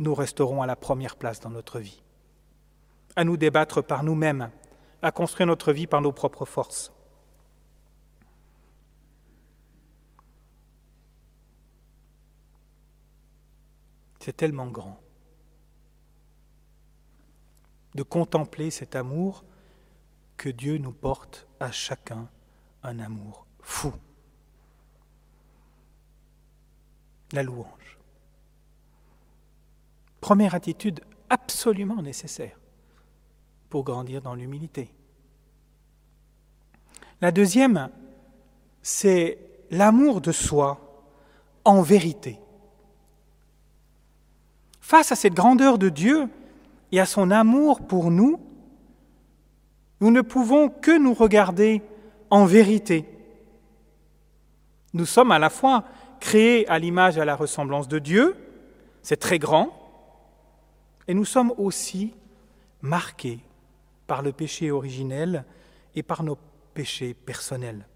[0.00, 2.02] nous resterons à la première place dans notre vie.
[3.14, 4.50] À nous débattre par nous-mêmes,
[5.02, 6.92] à construire notre vie par nos propres forces.
[14.20, 15.00] C'est tellement grand
[17.94, 19.44] de contempler cet amour
[20.36, 22.28] que Dieu nous porte à chacun,
[22.82, 23.92] un amour fou.
[27.32, 27.98] La louange.
[30.20, 32.59] Première attitude absolument nécessaire
[33.70, 34.92] pour grandir dans l'humilité.
[37.20, 37.88] La deuxième,
[38.82, 39.38] c'est
[39.70, 40.80] l'amour de soi
[41.64, 42.38] en vérité.
[44.80, 46.28] Face à cette grandeur de Dieu,
[46.92, 48.40] et à son amour pour nous,
[50.00, 51.82] nous ne pouvons que nous regarder
[52.30, 53.06] en vérité.
[54.92, 55.84] Nous sommes à la fois
[56.18, 58.36] créés à l'image et à la ressemblance de Dieu,
[59.02, 59.70] c'est très grand,
[61.06, 62.12] et nous sommes aussi
[62.82, 63.40] marqués
[64.10, 65.44] par le péché originel
[65.94, 66.36] et par nos
[66.74, 67.86] péchés personnels.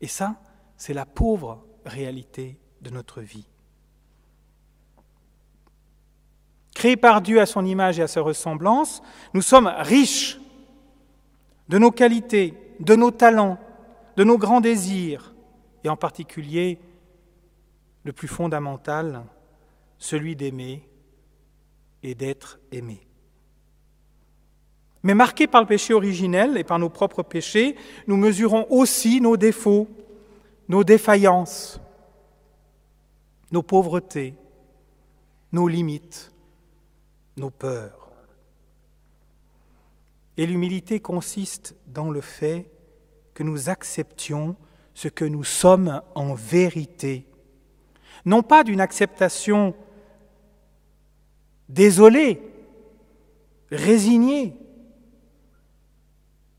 [0.00, 0.40] Et ça,
[0.76, 3.48] c'est la pauvre réalité de notre vie.
[6.76, 9.02] Créés par Dieu à son image et à sa ressemblance,
[9.34, 10.38] nous sommes riches
[11.68, 13.58] de nos qualités, de nos talents,
[14.16, 15.34] de nos grands désirs,
[15.82, 16.78] et en particulier
[18.04, 19.24] le plus fondamental,
[19.98, 20.88] celui d'aimer
[22.04, 23.05] et d'être aimé.
[25.06, 27.76] Mais marqués par le péché originel et par nos propres péchés,
[28.08, 29.86] nous mesurons aussi nos défauts,
[30.68, 31.80] nos défaillances,
[33.52, 34.34] nos pauvretés,
[35.52, 36.32] nos limites,
[37.36, 38.10] nos peurs.
[40.36, 42.68] Et l'humilité consiste dans le fait
[43.32, 44.56] que nous acceptions
[44.92, 47.28] ce que nous sommes en vérité.
[48.24, 49.72] Non pas d'une acceptation
[51.68, 52.42] désolée,
[53.70, 54.65] résignée,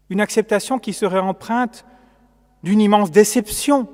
[0.09, 1.85] une acceptation qui serait empreinte
[2.63, 3.87] d'une immense déception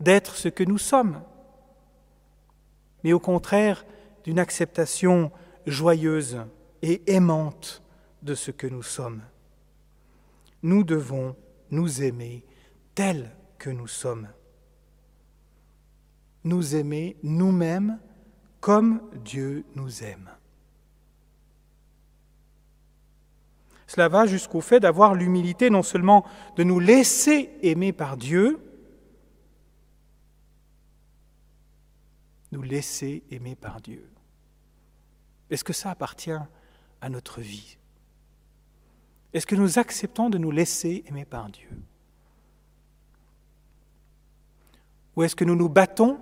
[0.00, 1.22] d'être ce que nous sommes,
[3.04, 3.84] mais au contraire
[4.24, 5.30] d'une acceptation
[5.66, 6.38] joyeuse
[6.82, 7.82] et aimante
[8.22, 9.22] de ce que nous sommes.
[10.62, 11.36] Nous devons
[11.70, 12.44] nous aimer
[12.94, 14.28] tels que nous sommes.
[16.44, 17.98] Nous aimer nous-mêmes
[18.60, 20.30] comme Dieu nous aime.
[23.88, 26.24] Cela va jusqu'au fait d'avoir l'humilité non seulement
[26.56, 28.60] de nous laisser aimer par Dieu,
[32.52, 34.06] nous laisser aimer par Dieu.
[35.48, 36.38] Est-ce que ça appartient
[37.00, 37.78] à notre vie?
[39.32, 41.70] Est-ce que nous acceptons de nous laisser aimer par Dieu?
[45.16, 46.20] Ou est-ce que nous nous battons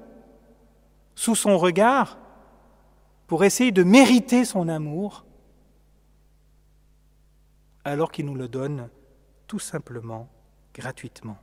[1.16, 2.16] sous son regard
[3.26, 5.25] pour essayer de mériter son amour
[7.86, 8.88] alors qu'il nous le donne
[9.46, 10.28] tout simplement
[10.74, 11.38] gratuitement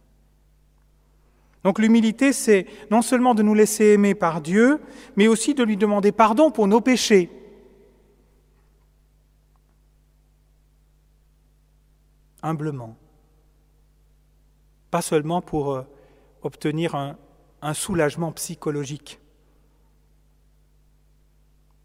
[1.64, 4.82] donc l'humilité, c'est non seulement de nous laisser aimer par Dieu,
[5.16, 7.30] mais aussi de lui demander pardon pour nos péchés.
[12.42, 12.98] Humblement.
[14.92, 15.84] Pas seulement pour euh,
[16.42, 17.16] obtenir un,
[17.74, 19.22] soulagement psychologique,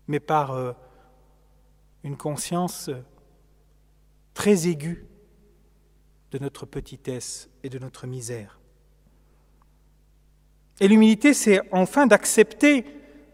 [0.09, 0.73] mais par euh,
[2.03, 2.90] une conscience
[4.38, 5.05] très aiguë
[6.31, 8.61] de notre petitesse et de notre misère.
[10.79, 12.85] Et l'humilité, c'est enfin d'accepter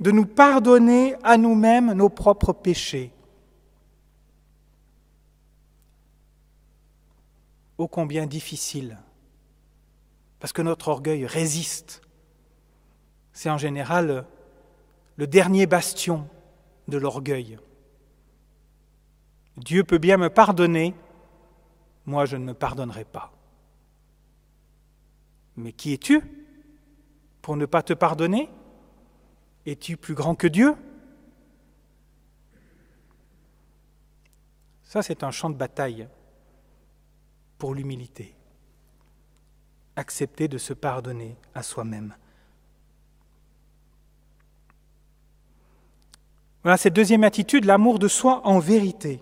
[0.00, 3.12] de nous pardonner à nous-mêmes nos propres péchés.
[7.76, 8.96] Ô combien difficile,
[10.40, 12.00] parce que notre orgueil résiste.
[13.34, 14.24] C'est en général
[15.16, 16.26] le dernier bastion
[16.88, 17.58] de l'orgueil.
[19.56, 20.94] Dieu peut bien me pardonner,
[22.06, 23.32] moi je ne me pardonnerai pas.
[25.56, 26.20] Mais qui es-tu
[27.40, 28.48] pour ne pas te pardonner?
[29.66, 30.74] Es-tu plus grand que Dieu?
[34.82, 36.08] Ça, c'est un champ de bataille
[37.58, 38.34] pour l'humilité.
[39.96, 42.14] Accepter de se pardonner à soi-même.
[46.62, 49.20] Voilà cette deuxième attitude, l'amour de soi en vérité.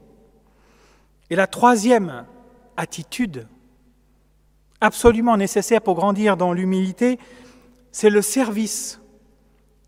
[1.33, 2.27] Et la troisième
[2.77, 3.49] attitude,
[4.83, 7.19] absolument nécessaire pour grandir dans l'humilité,
[7.91, 9.01] c'est le service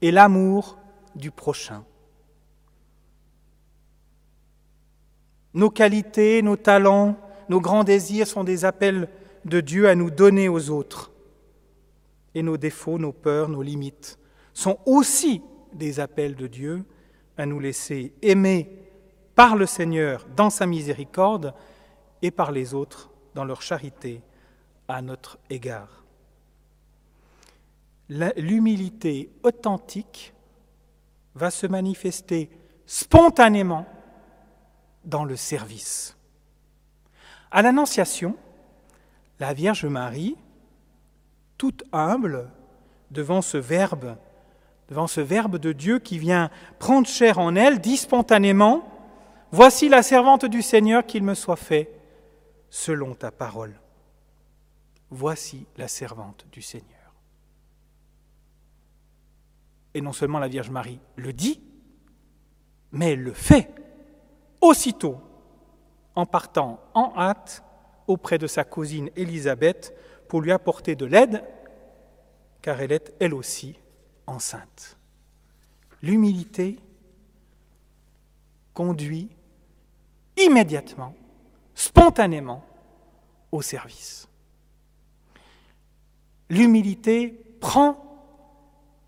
[0.01, 0.79] et l'amour
[1.15, 1.85] du prochain.
[5.53, 7.15] Nos qualités, nos talents,
[7.51, 9.11] nos grands désirs sont des appels
[9.45, 11.13] de Dieu à nous donner aux autres.
[12.35, 14.19] Et nos défauts, nos peurs, nos limites
[14.55, 15.43] sont aussi
[15.75, 16.85] des appels de Dieu
[17.37, 18.84] à nous laisser aimer
[19.35, 21.55] par le Seigneur dans sa miséricorde
[22.23, 24.23] et par les autres dans leur charité
[24.89, 26.05] à notre égard
[28.09, 30.35] l'humilité authentique
[31.35, 32.51] va se manifester
[32.87, 33.87] spontanément
[35.05, 36.17] dans le service.
[37.51, 38.37] À l'Annonciation,
[39.41, 40.37] la Vierge Marie,
[41.59, 42.51] toute humble
[43.11, 44.17] devant ce Verbe,
[44.89, 48.89] devant ce Verbe de Dieu qui vient prendre chair en elle, dit spontanément,
[49.53, 51.91] Voici la servante du Seigneur, qu'il me soit fait
[52.71, 53.75] selon ta parole.
[55.11, 57.15] Voici la servante du Seigneur.
[59.95, 61.63] Et non seulement la Vierge Marie le dit,
[62.91, 63.71] mais elle le fait
[64.61, 65.21] aussitôt
[66.17, 67.63] en partant en hâte
[68.07, 69.95] auprès de sa cousine Élisabeth
[70.29, 71.45] pour lui apporter de l'aide,
[72.61, 73.79] car elle est elle aussi
[74.27, 74.97] enceinte.
[76.03, 76.79] L'humilité
[78.75, 79.31] conduit
[80.37, 81.15] immédiatement,
[81.75, 82.65] spontanément,
[83.53, 84.29] au service.
[86.51, 88.05] L'humilité prend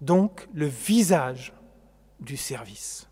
[0.00, 1.52] donc le visage
[2.20, 3.08] du service.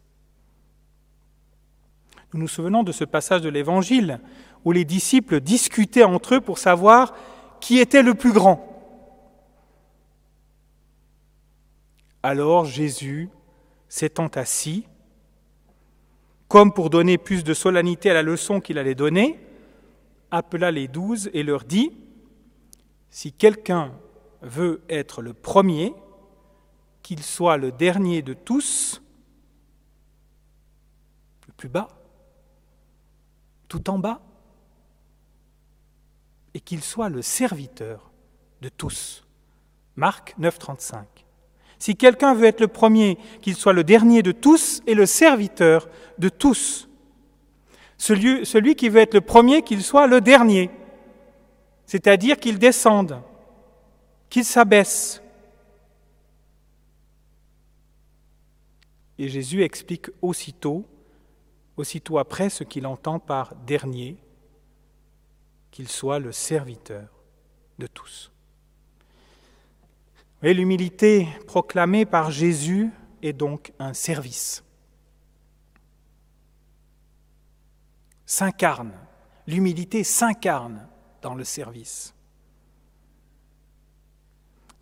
[2.33, 4.21] Nous nous souvenons de ce passage de l'Évangile
[4.65, 7.15] où les disciples discutaient entre eux pour savoir
[7.61, 8.71] qui était le plus grand.
[12.23, 13.29] Alors Jésus,
[13.89, 14.87] s'étant assis,
[16.55, 19.41] comme pour donner plus de solennité à la leçon qu'il allait donner,
[20.31, 21.91] appela les douze et leur dit,
[23.11, 23.93] Si quelqu'un
[24.41, 25.93] veut être le premier,
[27.03, 29.03] qu'il soit le dernier de tous,
[31.49, 31.89] le plus bas,
[33.67, 34.23] tout en bas,
[36.55, 38.13] et qu'il soit le serviteur
[38.61, 39.27] de tous.
[39.97, 41.14] Marc 9, 35.
[41.85, 45.87] Si quelqu'un veut être le premier, qu'il soit le dernier de tous et le serviteur
[46.17, 46.89] de tous.
[47.99, 50.71] Celui, qui veut être le premier, qu'il soit le dernier,
[51.85, 53.21] c'est-à-dire qu'il descende,
[54.31, 55.21] qu'il s'abaisse.
[59.19, 60.87] Et Jésus explique aussitôt,
[61.77, 64.17] aussitôt après ce qu'il entend par dernier,
[65.71, 67.11] qu'il soit le serviteur
[67.79, 68.34] de tous.
[70.45, 72.91] Et l'humilité proclamée par Jésus
[73.23, 74.63] est donc un service.
[78.27, 78.93] S'incarne,
[79.47, 80.87] l'humilité s'incarne
[81.23, 82.15] dans le service.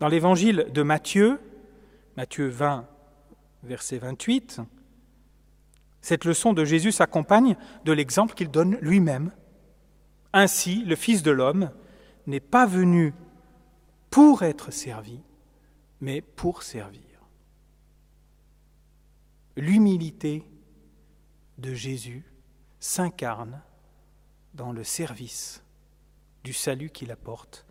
[0.01, 1.39] Dans l'évangile de Matthieu,
[2.17, 2.85] Matthieu 20,
[3.63, 4.59] verset 28,
[6.01, 7.55] cette leçon de Jésus s'accompagne
[7.85, 9.31] de l'exemple qu'il donne lui-même.
[10.33, 11.71] Ainsi, le Fils de l'homme
[12.27, 13.13] n'est pas venu
[14.09, 15.21] pour être servi,
[16.03, 17.01] mais pour servir.
[19.55, 20.43] L'humilité
[21.57, 22.25] de Jésus
[22.77, 23.61] s'incarne
[24.53, 25.63] dans le service
[26.43, 27.65] du salut qu'il apporte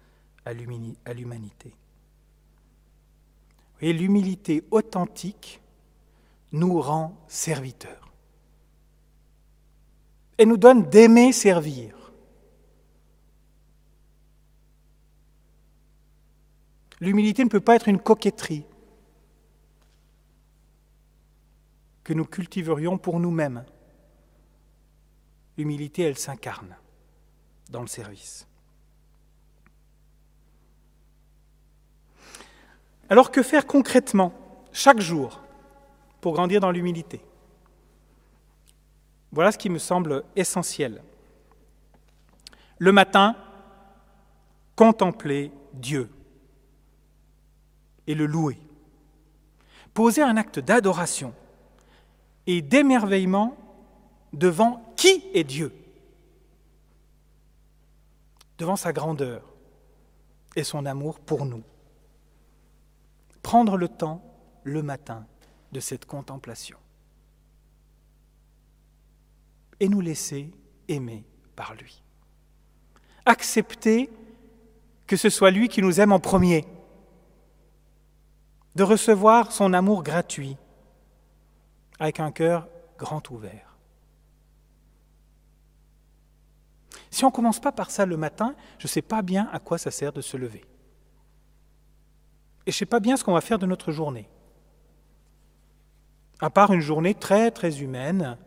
[0.47, 1.77] à l'humanité.
[3.83, 5.61] Et l'humilité authentique
[6.53, 8.15] nous rend serviteurs
[10.39, 12.02] et nous donne d'aimer servir.
[17.03, 18.65] L'humilité ne peut pas être une coquetterie
[22.05, 23.65] que nous cultiverions pour nous-mêmes.
[25.59, 26.77] L'humilité, elle s'incarne
[27.71, 28.47] dans le service.
[33.11, 34.33] Alors que faire concrètement,
[34.71, 35.41] chaque jour,
[36.21, 37.21] pour grandir dans l'humilité?
[39.33, 41.03] Voilà ce qui me semble essentiel.
[42.79, 43.35] Le matin,
[44.77, 46.09] contempler Dieu
[48.07, 48.59] et le louer.
[49.95, 51.35] Poser un acte d'adoration
[52.47, 53.57] et d'émerveillement
[54.33, 55.73] devant qui est Dieu
[58.59, 59.43] Devant sa grandeur
[60.55, 61.63] et son amour pour nous.
[63.43, 64.23] Prendre le temps
[64.63, 65.27] le matin
[65.73, 66.79] de cette contemplation
[69.81, 70.49] et nous laisser
[70.87, 71.25] aimer
[71.57, 72.03] par lui.
[73.27, 74.11] Accepter
[75.09, 76.65] que ce soit lui qui nous aime en premier
[78.75, 80.57] de recevoir son amour gratuit
[81.99, 82.69] avec un cœur
[82.99, 83.77] grand ouvert.
[87.11, 89.59] Si on ne commence pas par ça le matin, je ne sais pas bien à
[89.59, 90.65] quoi ça sert de se lever.
[92.65, 94.29] Et je ne sais pas bien ce qu'on va faire de notre journée.
[96.41, 98.39] À part une journée très très humaine,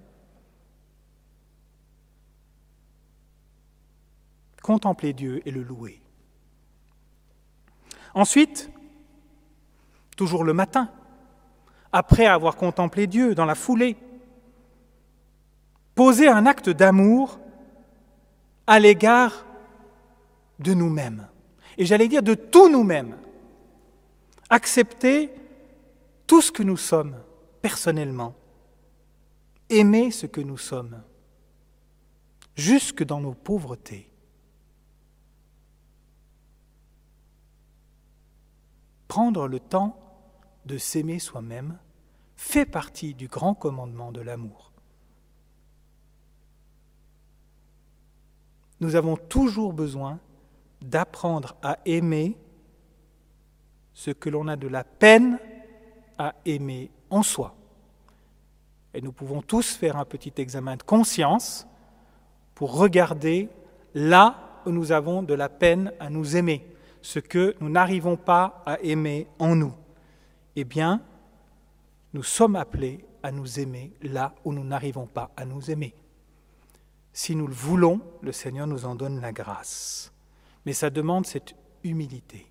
[4.64, 6.02] contempler Dieu et le louer.
[8.16, 8.72] Ensuite,
[10.16, 10.90] toujours le matin,
[11.92, 13.98] après avoir contemplé Dieu dans la foulée.
[15.94, 17.40] Poser un acte d'amour
[18.68, 19.46] à l'égard
[20.60, 21.28] de nous-mêmes,
[21.78, 23.18] et j'allais dire de tous nous-mêmes.
[24.50, 25.32] Accepter
[26.28, 27.16] tout ce que nous sommes
[27.62, 28.36] personnellement,
[29.70, 31.02] aimer ce que nous sommes,
[32.56, 34.10] jusque dans nos pauvretés.
[39.08, 39.98] Prendre le temps
[40.66, 41.78] de s'aimer soi-même
[42.36, 44.72] fait partie du grand commandement de l'amour.
[48.82, 50.20] Nous avons toujours besoin
[50.82, 52.38] d'apprendre à aimer
[53.94, 55.40] ce que l'on a de la peine
[56.18, 57.56] à aimer en soi.
[58.94, 61.68] Et nous pouvons tous faire un petit examen de conscience
[62.54, 63.50] pour regarder
[63.94, 66.66] là où nous avons de la peine à nous aimer,
[67.02, 69.74] ce que nous n'arrivons pas à aimer en nous
[70.56, 71.02] eh bien,
[72.14, 75.94] nous sommes appelés à nous aimer là où nous n'arrivons pas à nous aimer.
[77.12, 80.12] Si nous le voulons, le Seigneur nous en donne la grâce.
[80.66, 82.48] Mais ça demande cette humilité.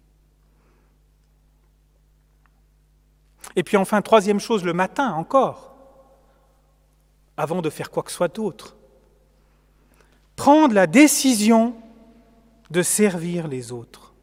[3.56, 5.76] Et puis enfin, troisième chose, le matin encore,
[7.36, 8.76] avant de faire quoi que soit d'autre,
[10.36, 11.74] prendre la décision
[12.70, 14.14] de servir les autres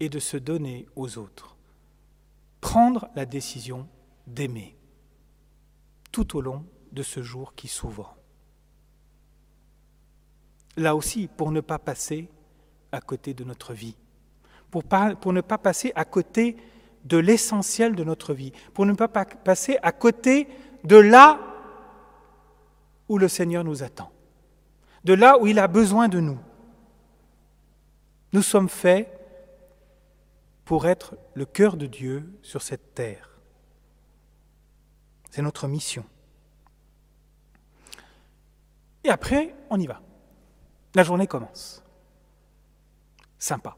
[0.00, 1.49] et de se donner aux autres
[2.60, 3.88] prendre la décision
[4.26, 4.76] d'aimer
[6.12, 8.16] tout au long de ce jour qui s'ouvre.
[10.76, 12.28] Là aussi, pour ne pas passer
[12.92, 13.96] à côté de notre vie,
[14.70, 14.82] pour,
[15.32, 16.56] ne pas passer à côté
[17.04, 20.48] de l'essentiel de notre vie, pour ne pas passer à côté
[20.84, 21.40] de là
[23.08, 24.10] où le Seigneur nous attend,
[25.04, 26.38] de là où il a besoin de nous.
[28.32, 29.19] Nous sommes faits
[30.70, 33.40] pour être le cœur de Dieu sur cette terre.
[35.28, 36.04] C'est notre mission.
[39.02, 40.00] Et après, on y va.
[40.94, 41.82] La journée commence.
[43.36, 43.76] Sympa.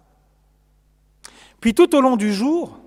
[1.62, 2.78] Puis tout au long du jour,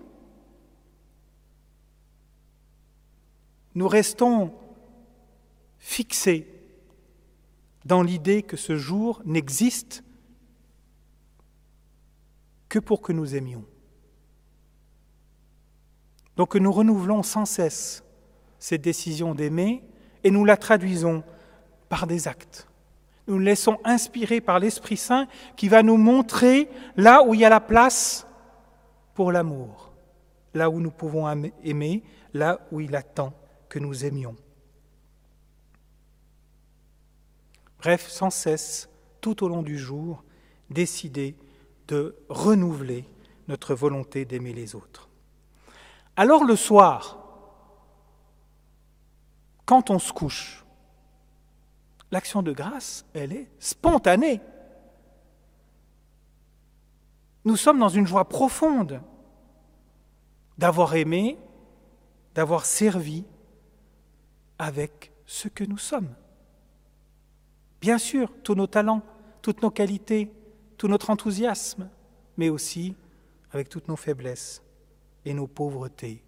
[3.74, 4.53] nous restons
[5.80, 6.47] fixés
[7.86, 10.03] dans l'idée que ce jour n'existe
[12.70, 13.66] que pour que nous aimions.
[16.38, 18.03] Donc nous renouvelons sans cesse
[18.59, 19.83] cette décision d'aimer
[20.23, 21.23] et nous la traduisons
[21.89, 22.67] par des actes.
[23.27, 27.45] Nous nous laissons inspirer par l'Esprit Saint qui va nous montrer là où il y
[27.45, 28.27] a la place
[29.13, 29.93] pour l'amour,
[30.53, 31.27] là où nous pouvons
[31.63, 33.33] aimer, là où il attend
[33.69, 34.36] que nous aimions.
[37.79, 38.89] Bref, sans cesse,
[39.21, 40.23] tout au long du jour,
[40.69, 41.36] décider
[41.88, 43.05] de renouveler
[43.47, 45.09] notre volonté d'aimer les autres.
[46.16, 47.18] Alors le soir,
[49.66, 50.66] quand on se couche,
[52.11, 54.39] l'action de grâce, elle est spontanée.
[57.43, 59.01] Nous sommes dans une joie profonde
[60.57, 61.38] d'avoir aimé,
[62.34, 63.26] d'avoir servi
[64.57, 66.13] avec ce que nous sommes.
[67.82, 69.01] Bien sûr, tous nos talents,
[69.41, 70.32] toutes nos qualités,
[70.78, 71.89] tout notre enthousiasme,
[72.38, 72.95] mais aussi
[73.51, 74.64] avec toutes nos faiblesses
[75.26, 76.23] et nos pauvretés.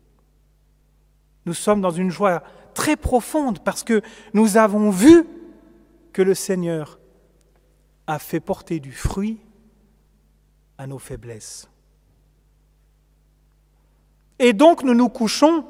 [1.46, 2.44] Nous sommes dans une joie
[2.74, 4.02] très profonde parce que
[4.34, 5.26] nous avons vu
[6.14, 7.00] que le Seigneur
[8.06, 9.40] a fait porter du fruit
[10.78, 11.70] à nos faiblesses.
[14.40, 15.66] Et donc nous nous couchons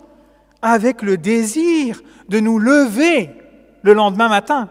[0.61, 3.29] avec le désir de nous lever
[3.83, 4.69] le lendemain matin.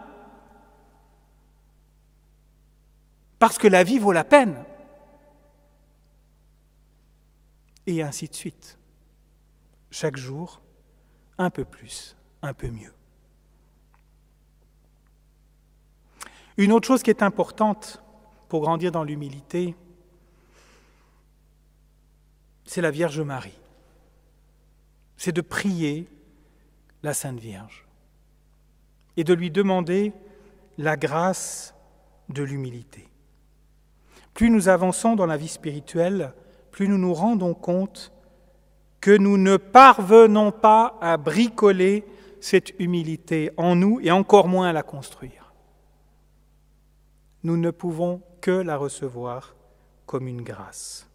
[3.39, 4.55] Parce que la vie vaut la peine.
[7.87, 8.77] Et ainsi de suite.
[9.89, 10.61] Chaque jour,
[11.37, 12.93] un peu plus, un peu mieux.
[16.57, 18.03] Une autre chose qui est importante
[18.49, 19.75] pour grandir dans l'humilité,
[22.65, 23.57] c'est la Vierge Marie.
[25.15, 26.07] C'est de prier
[27.03, 27.87] la Sainte Vierge
[29.15, 30.13] et de lui demander
[30.77, 31.73] la grâce
[32.29, 33.07] de l'humilité.
[34.33, 36.33] Plus nous avançons dans la vie spirituelle,
[36.77, 38.11] plus nous nous rendons compte
[39.01, 42.05] que nous ne parvenons pas à bricoler
[42.39, 45.47] cette humilité en nous et encore moins à la construire
[47.47, 49.55] nous ne pouvons que la recevoir
[50.05, 51.09] comme une grâce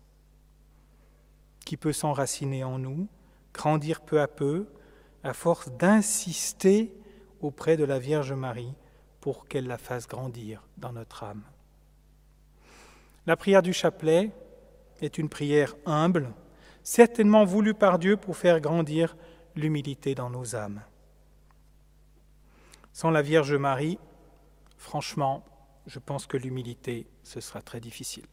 [1.65, 3.07] qui peut s'enraciner en nous,
[3.55, 4.67] grandir peu à peu,
[5.23, 6.93] à force d'insister
[7.41, 8.75] auprès de la Vierge Marie
[9.21, 11.43] pour qu'elle la fasse grandir dans notre âme.
[13.27, 14.33] La prière du chapelet
[15.03, 16.33] est une prière humble,
[16.83, 19.17] certainement voulue par Dieu pour faire grandir
[19.55, 20.83] l'humilité dans nos âmes.
[22.93, 23.99] Sans la Vierge Marie,
[24.77, 25.45] franchement,
[25.87, 28.27] je pense que l'humilité, ce sera très difficile.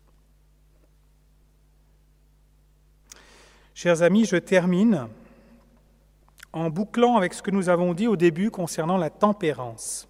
[3.73, 5.07] Chers amis, je termine
[6.51, 10.07] en bouclant avec ce que nous avons dit au début concernant la tempérance,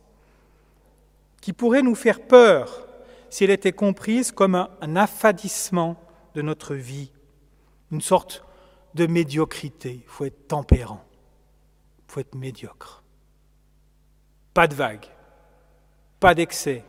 [1.41, 2.88] qui pourrait nous faire peur
[3.30, 5.95] si elle était comprise comme un, affadissement
[6.36, 7.12] de notre vie,
[7.92, 8.44] une sorte
[8.96, 10.02] de médiocrité.
[10.04, 11.04] Il faut être tempérant,
[12.08, 13.04] il faut être médiocre.
[14.54, 15.08] Pas de vagues,
[16.20, 16.84] pas d'excès,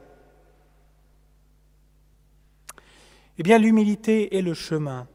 [3.40, 5.08] Eh bien, l'humilité est le chemin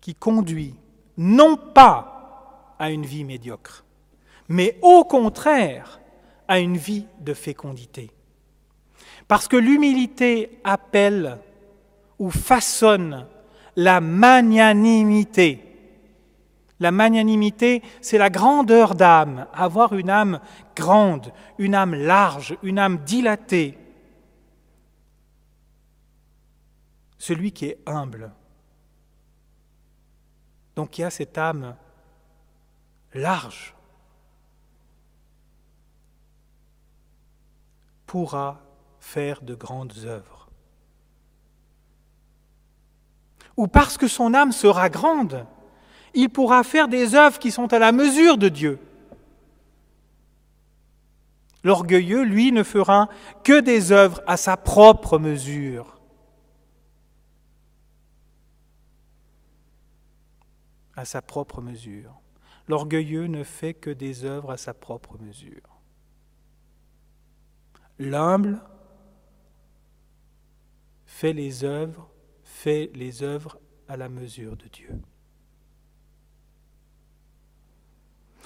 [0.00, 0.76] qui conduit
[1.16, 3.84] non pas à une vie médiocre,
[4.48, 6.00] mais au contraire
[6.46, 8.12] à une vie de fécondité.
[9.26, 11.38] Parce que l'humilité appelle
[12.20, 13.26] ou façonne
[13.76, 15.68] la magnanimité.
[16.80, 20.40] La magnanimité, c'est la grandeur d'âme, avoir une âme
[20.74, 23.78] grande, une âme large, une âme dilatée,
[27.18, 28.32] celui qui est humble.
[30.74, 31.76] Donc y a cette âme
[33.14, 33.76] large
[38.06, 38.60] pourra
[38.98, 40.41] faire de grandes œuvres.
[43.56, 45.46] Ou parce que son âme sera grande,
[46.14, 48.78] il pourra faire des œuvres qui sont à la mesure de Dieu.
[51.64, 53.08] L'orgueilleux, lui, ne fera
[53.44, 55.92] que des œuvres à sa propre mesure.
[60.96, 62.20] à sa propre mesure.
[62.68, 65.80] L'orgueilleux ne fait que des œuvres à sa propre mesure.
[67.98, 68.60] L'humble
[71.06, 72.08] fait les œuvres
[72.62, 73.58] fait les œuvres
[73.88, 74.90] à la mesure de Dieu.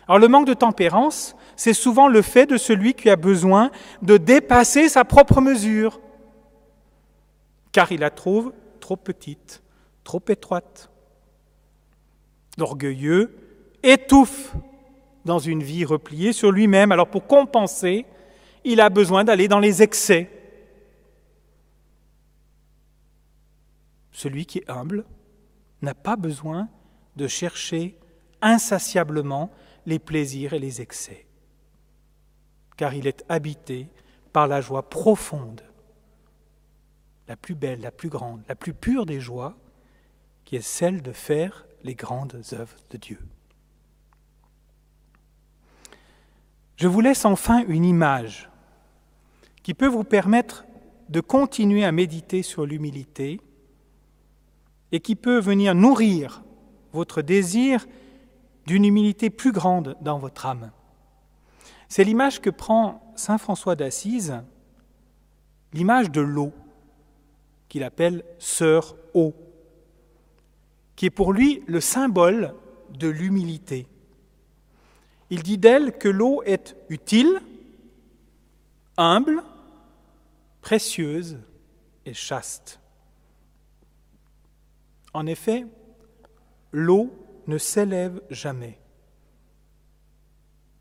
[0.09, 4.17] Alors le manque de tempérance, c'est souvent le fait de celui qui a besoin de
[4.17, 6.01] dépasser sa propre mesure,
[7.73, 9.63] car il la trouve trop petite,
[10.03, 10.91] trop étroite.
[12.57, 13.37] L'orgueilleux
[13.83, 14.55] étouffe
[15.27, 16.91] dans une vie repliée sur lui-même.
[16.91, 18.07] Alors pour compenser,
[18.65, 20.31] il a besoin d'aller dans les excès.
[24.17, 25.05] Celui qui est humble
[25.83, 26.71] n'a pas besoin
[27.17, 27.99] de chercher
[28.41, 29.51] insatiablement
[29.85, 31.27] les plaisirs et les excès,
[32.79, 33.91] car il est habité
[34.33, 35.61] par la joie profonde,
[37.29, 39.55] la plus belle, la plus grande, la plus pure des joies,
[40.47, 43.21] qui est celle de faire les grandes œuvres de Dieu.
[46.77, 48.49] Je vous laisse enfin une image
[49.63, 50.65] qui peut vous permettre
[51.11, 53.43] de continuer à méditer sur l'humilité
[54.93, 56.43] et qui peut venir nourrir
[56.93, 57.87] votre désir
[58.67, 60.71] d'une humilité plus grande dans votre âme.
[61.89, 64.41] C'est l'image que prend Saint François d'Assise,
[65.73, 66.53] l'image de l'eau,
[67.69, 69.35] qu'il appelle sœur eau,
[70.97, 72.55] qui est pour lui le symbole
[72.95, 73.87] de l'humilité.
[75.31, 77.41] Il dit d'elle que l'eau est utile,
[78.97, 79.43] humble,
[80.61, 81.39] précieuse
[82.05, 82.81] et chaste.
[85.17, 85.65] En effet,
[86.73, 87.11] l'eau
[87.47, 88.79] ne s'élève jamais,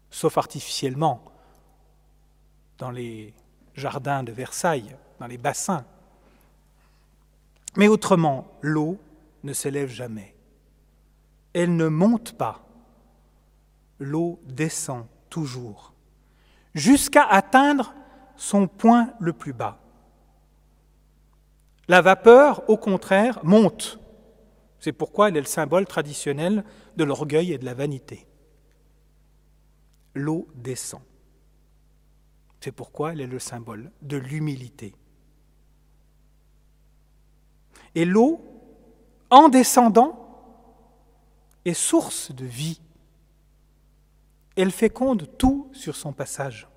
[0.10, 1.24] sauf artificiellement,
[2.78, 3.34] dans les
[3.76, 5.86] jardins de Versailles, dans les bassins.
[7.78, 8.98] Mais autrement, l'eau
[9.46, 10.36] ne s'élève jamais.
[11.54, 12.60] Elle ne monte pas.
[14.00, 15.94] L'eau descend toujours,
[16.74, 17.94] jusqu'à atteindre
[18.36, 19.80] son point le plus bas.
[21.88, 23.98] La vapeur, au contraire, monte
[24.86, 26.64] c'est pourquoi elle est le symbole traditionnel
[26.96, 28.28] de l'orgueil et de la vanité.
[30.14, 31.02] L'eau descend.
[32.60, 34.94] C'est pourquoi elle est le symbole de l'humilité.
[37.96, 38.40] Et l'eau,
[39.32, 40.20] en descendant,
[41.66, 42.80] est source de vie.
[44.56, 46.68] Elle féconde tout sur son passage.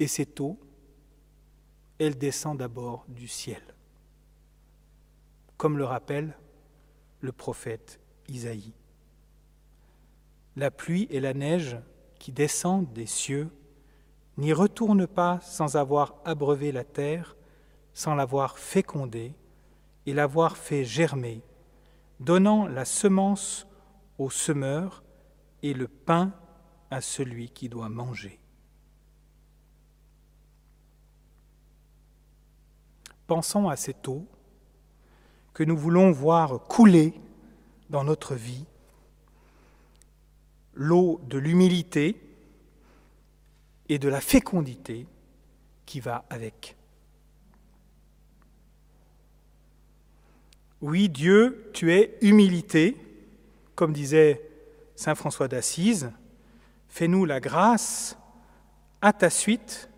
[0.00, 0.60] Et cette eau,
[1.98, 3.62] elle descend d'abord du ciel
[5.58, 6.34] comme le rappelle
[7.20, 8.72] le prophète Isaïe.
[10.56, 11.76] La pluie et la neige
[12.18, 13.50] qui descendent des cieux
[14.36, 17.36] n'y retournent pas sans avoir abreuvé la terre,
[17.92, 19.34] sans l'avoir fécondée
[20.06, 21.42] et l'avoir fait germer,
[22.20, 23.66] donnant la semence
[24.16, 25.02] au semeur
[25.62, 26.32] et le pain
[26.90, 28.38] à celui qui doit manger.
[33.26, 34.26] Pensons à cette eau
[35.58, 37.12] que nous voulons voir couler
[37.90, 38.64] dans notre vie,
[40.72, 42.14] l'eau de l'humilité
[43.88, 45.04] et de la fécondité
[45.84, 46.76] qui va avec.
[50.80, 52.96] Oui, Dieu, tu es humilité,
[53.74, 54.48] comme disait
[54.94, 56.12] Saint François d'Assise,
[56.88, 58.16] fais-nous la grâce
[59.02, 59.90] à ta suite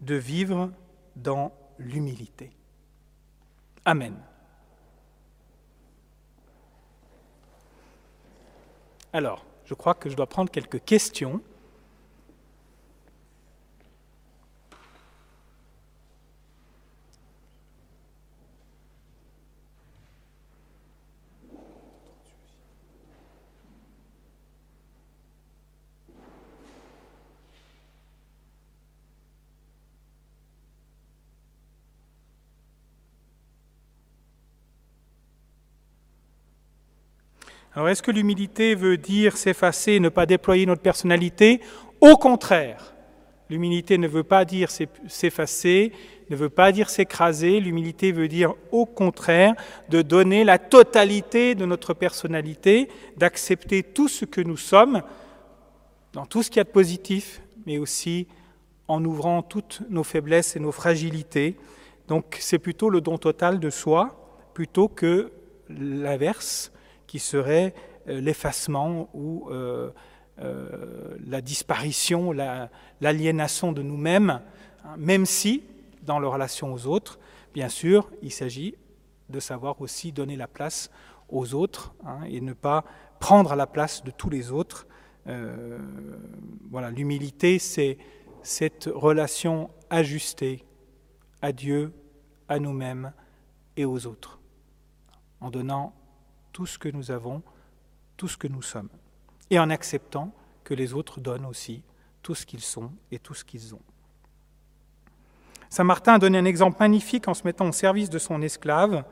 [0.00, 0.72] de vivre
[1.14, 2.52] dans l'humilité.
[3.84, 4.14] Amen.
[9.14, 11.40] Alors, je crois que je dois prendre quelques questions.
[37.74, 41.60] Alors est-ce que l'humilité veut dire s'effacer, ne pas déployer notre personnalité?
[42.00, 42.94] Au contraire,
[43.50, 45.92] l'humilité ne veut pas dire s'effacer,
[46.30, 49.54] ne veut pas dire s'écraser, l'humilité veut dire au contraire
[49.88, 55.02] de donner la totalité de notre personnalité, d'accepter tout ce que nous sommes,
[56.12, 58.28] dans tout ce qu'il y a de positif, mais aussi
[58.86, 61.56] en ouvrant toutes nos faiblesses et nos fragilités.
[62.06, 65.32] Donc c'est plutôt le don total de soi, plutôt que
[65.68, 66.70] l'inverse,
[67.14, 67.74] qui serait
[68.08, 69.92] euh, l'effacement ou euh,
[70.40, 72.32] euh, la disparition,
[73.00, 74.40] l'aliénation de nous-mêmes,
[74.84, 75.62] hein, même si,
[76.02, 77.20] dans leur relation aux autres,
[77.52, 78.74] bien sûr, il s'agit
[79.28, 80.90] de savoir aussi donner la place
[81.28, 82.82] aux autres hein, et ne pas
[83.20, 84.88] prendre la place de tous les autres.
[86.68, 87.96] voilà, l'humilité, c'est
[88.42, 90.64] cette relation ajustée
[91.42, 91.92] à Dieu,
[92.48, 93.12] à nous-mêmes
[93.76, 94.40] et aux autres,
[95.40, 95.94] en donnant
[96.54, 97.42] tout ce que nous avons,
[98.16, 98.88] tout ce que nous sommes,
[99.50, 100.32] et en acceptant
[100.62, 101.82] que les autres donnent aussi
[102.22, 103.82] tout ce qu'ils sont et tout ce qu'ils ont.
[105.68, 109.04] Saint Martin a donné un exemple magnifique en se mettant au service de son esclave,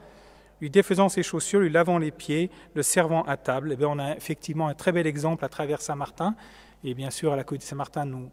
[0.61, 3.73] lui défaisant ses chaussures, lui lavant les pieds, le servant à table.
[3.73, 6.37] Et eh on a effectivement un très bel exemple à travers Saint Martin.
[6.85, 8.31] Et bien sûr, à la côte de Saint Martin, nous,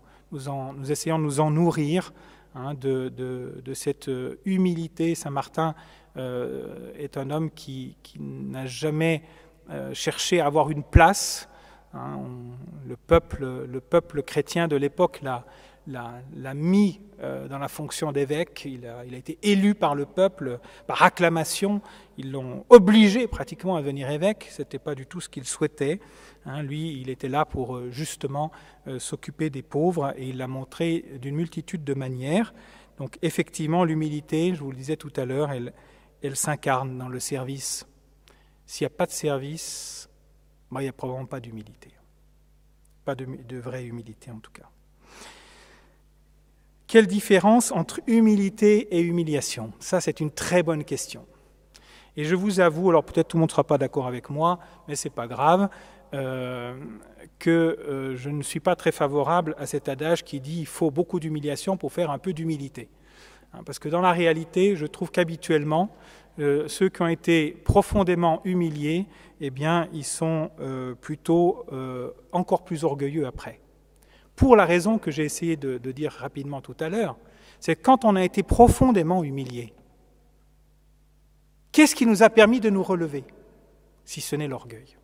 [0.88, 2.14] essayons de nous en nourrir
[2.54, 4.12] hein, de, cette
[4.46, 5.16] humilité.
[5.16, 6.09] Saint Martin euh,
[6.98, 9.24] est un homme qui, n'a jamais
[9.70, 11.48] euh, cherché à avoir une place.
[11.94, 12.20] Hein.
[12.88, 18.64] le, peuple, le peuple chrétien de l'époque l'a mis euh, dans la fonction d'évêque.
[18.66, 21.82] Il a, été élu par le peuple par acclamation.
[22.18, 24.48] Ils l'ont obligé pratiquement à devenir évêque.
[24.50, 26.00] Ce n'était pas du tout ce qu'il souhaitait.
[26.46, 26.64] Hein.
[26.64, 28.52] lui, il était là pour euh, justement
[28.88, 32.54] euh, s'occuper des pauvres et il l'a montré d'une multitude de manières.
[32.98, 35.74] Donc effectivement, l'humilité, je vous le disais tout à l'heure, elle,
[36.22, 37.86] elle s'incarne dans le service.
[38.66, 40.10] S'il n'y a pas de service,
[40.72, 41.92] bah, il n'y a probablement pas d'humilité.
[43.06, 44.70] Pas de vraie humilité en tout cas.
[46.90, 49.72] Quelle différence entre humilité et humiliation?
[49.80, 51.28] Ça, c'est une très bonne question.
[52.18, 54.58] Et je vous avoue, alors peut-être tout le monde ne sera pas d'accord avec moi,
[54.88, 55.70] mais ce n'est pas grave,
[56.16, 56.76] euh,
[57.38, 60.90] que euh, je ne suis pas très favorable à cet adage qui dit il faut
[60.90, 62.90] beaucoup d'humiliation pour faire un peu d'humilité.
[63.54, 65.90] Hein, parce que dans la réalité, je trouve qu'habituellement,
[66.40, 69.08] euh, ceux qui ont été profondément humiliés,
[69.42, 70.52] eh bien, ils sont
[71.00, 71.66] plutôt
[72.34, 73.62] encore plus orgueilleux après
[74.40, 77.18] pour la raison que j'ai essayé de, dire rapidement tout à l'heure,
[77.60, 79.74] c'est quand on a été profondément humilié,
[81.74, 83.26] qu'est-ce qui nous a permis de nous relever,
[84.06, 84.96] si ce n'est l'orgueil?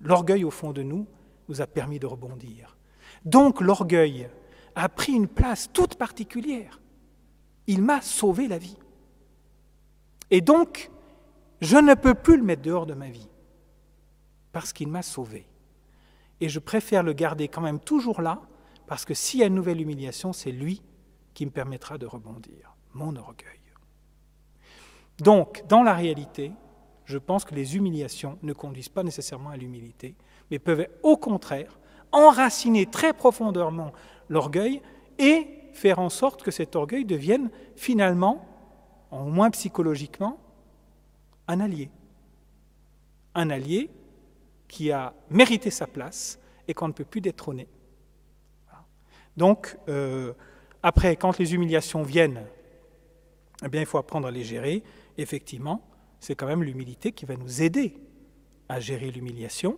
[0.00, 1.06] L'orgueil au fond de nous
[1.50, 2.78] nous a permis de rebondir.
[3.26, 4.30] Donc l'orgueil
[4.74, 6.80] a pris une place toute particulière.
[7.66, 8.76] Il m'a sauvé la vie.
[10.30, 10.90] Et donc,
[11.60, 13.28] je ne peux plus le mettre dehors de ma vie,
[14.52, 15.46] parce qu'il m'a sauvé.
[16.40, 18.42] Et je préfère le garder quand même toujours là,
[18.86, 20.82] parce que s'il y a une nouvelle humiliation, c'est lui
[21.32, 23.60] qui me permettra de rebondir, mon orgueil.
[25.18, 26.52] Donc, dans la réalité,
[27.04, 30.16] je pense que les humiliations ne conduisent pas nécessairement à l'humilité,
[30.50, 31.78] mais peuvent au contraire
[32.12, 33.92] enraciner très profondément
[34.28, 34.82] l'orgueil
[35.18, 38.46] et faire en sorte que cet orgueil devienne finalement,
[39.10, 40.38] au moins psychologiquement,
[41.48, 41.90] un allié.
[43.34, 43.90] Un allié
[44.68, 47.68] qui a mérité sa place et qu'on ne peut plus détrôner.
[49.36, 50.32] Donc, euh,
[50.82, 52.46] après, quand les humiliations viennent,
[53.64, 54.82] eh bien, il faut apprendre à les gérer.
[55.18, 55.82] Effectivement,
[56.20, 57.96] c'est quand même l'humilité qui va nous aider
[58.68, 59.76] à gérer l'humiliation.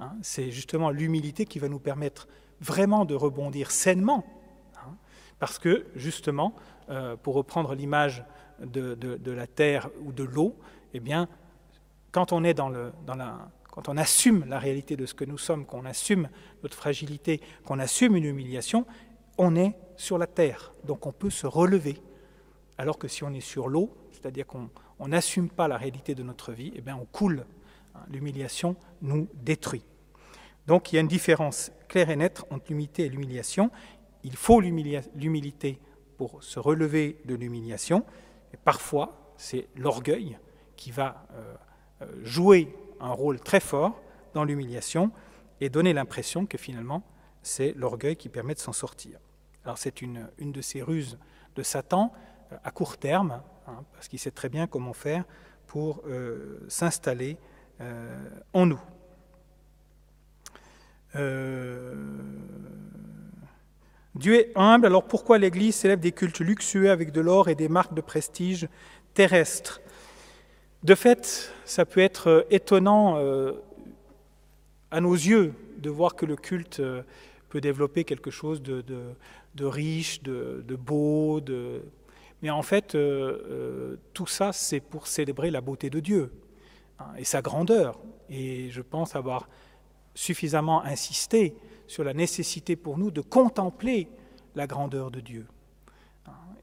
[0.00, 0.12] Hein.
[0.22, 2.28] C'est justement l'humilité qui va nous permettre
[2.60, 4.24] vraiment de rebondir sainement.
[4.76, 4.96] Hein.
[5.38, 6.54] parce que, justement,
[6.90, 8.24] euh, pour reprendre l'image
[8.60, 10.56] de, de, la terre ou de l'eau,
[10.92, 11.28] eh bien,
[12.12, 15.24] quand on est dans, le, dans la, quand on assume la réalité de ce que
[15.24, 16.28] nous sommes, qu'on assume
[16.62, 18.86] notre fragilité, qu'on assume une humiliation,
[19.38, 21.96] on est sur la terre, donc on peut se relever.
[22.78, 24.70] Alors que si on est sur l'eau, c'est-à-dire qu'on
[25.08, 27.44] n'assume pas la réalité de notre vie, eh bien on coule.
[27.94, 29.84] Hein, l'humiliation nous détruit.
[30.66, 33.70] Donc il y a une différence claire et nette entre l'humilité et l'humiliation.
[34.22, 35.78] Il faut l'humilité
[36.16, 38.04] pour se relever de l'humiliation.
[38.64, 40.38] Parfois, c'est l'orgueil
[40.76, 41.54] qui va euh,
[42.02, 44.00] euh, jouer un rôle très fort
[44.32, 45.10] dans l'humiliation
[45.60, 47.02] et donner l'impression que finalement
[47.42, 49.18] c'est l'orgueil qui permet de s'en sortir.
[49.64, 51.18] Alors c'est une, une, de ces ruses
[51.56, 52.12] de Satan
[52.52, 55.24] euh, à court terme, hein, parce qu'il sait très bien comment faire
[55.66, 56.04] pour
[56.68, 57.36] s'installer
[58.52, 58.80] en nous.
[64.14, 67.68] Dieu est humble, alors pourquoi l'Église célèbre des cultes luxueux avec de l'or et des
[67.68, 68.68] marques de prestige
[69.14, 69.80] terrestres?
[70.84, 73.52] De fait, ça peut être euh, étonnant euh,
[74.90, 77.02] à nos yeux de voir que le culte euh,
[77.48, 78.84] peut développer quelque chose de,
[79.58, 81.40] riche, de, beau,
[82.42, 82.98] mais en fait,
[84.12, 86.32] tout ça, c'est pour célébrer la beauté de Dieu
[86.98, 88.00] hein, et sa grandeur.
[88.28, 89.48] Et je pense avoir
[90.14, 91.56] suffisamment insisté
[91.86, 94.08] sur la nécessité pour nous de contempler
[94.54, 95.46] la grandeur de Dieu.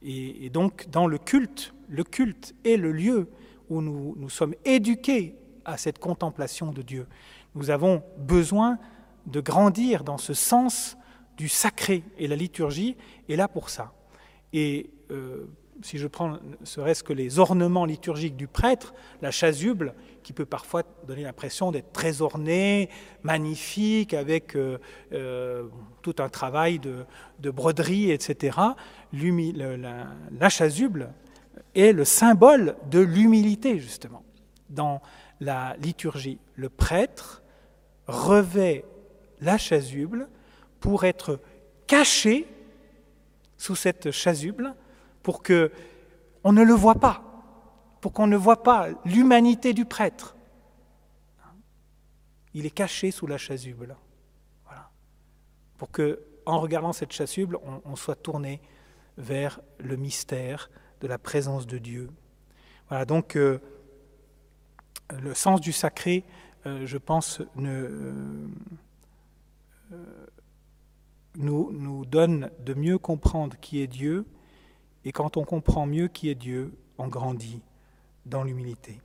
[0.03, 3.29] Et donc, dans le culte, le culte est le lieu
[3.69, 7.07] où nous, nous sommes éduqués à cette contemplation de Dieu.
[7.53, 8.79] Nous avons besoin
[9.27, 10.97] de grandir dans ce sens
[11.37, 12.95] du sacré et la liturgie
[13.29, 13.93] est là pour ça.
[14.53, 15.47] Et euh,
[15.83, 20.83] si je prends serait-ce que les ornements liturgiques du prêtre, la chasuble, qui peut parfois
[21.07, 22.89] donner l'impression d'être très ornée,
[23.23, 24.77] magnifique, avec euh,
[25.13, 25.67] euh,
[26.01, 28.57] tout un travail de, broderie, etc.
[29.13, 30.07] La,
[30.39, 31.11] la, chasuble
[31.75, 34.23] est le symbole de l'humilité, justement.
[34.69, 35.01] Dans
[35.39, 37.41] la liturgie, le prêtre
[38.07, 38.85] revêt
[39.41, 40.27] la chasuble
[40.79, 41.39] pour être
[41.87, 42.47] caché
[43.57, 44.75] sous cette chasuble
[45.23, 45.71] pour que
[46.43, 47.23] on ne le voit pas,
[48.01, 50.35] pour qu'on ne voit pas l'humanité du prêtre.
[52.53, 53.95] Il est caché sous la chasuble.
[54.65, 54.89] Voilà.
[55.77, 58.61] Pour que, en regardant cette chasuble, on, soit tourné
[59.17, 60.69] vers le mystère
[60.99, 62.09] de la présence de Dieu.
[62.89, 63.59] Voilà, donc euh,
[65.21, 66.25] le sens du sacré,
[66.65, 68.47] euh, je pense, euh,
[71.35, 74.25] nous donne de mieux comprendre qui est Dieu
[75.05, 77.61] et quand on comprend mieux qui est Dieu, on grandit
[78.25, 79.01] dans l'humilité.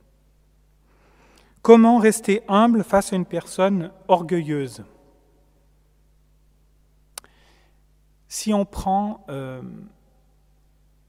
[1.61, 4.85] Comment rester humble face à une personne orgueilleuse?
[8.29, 9.61] Si on prend euh,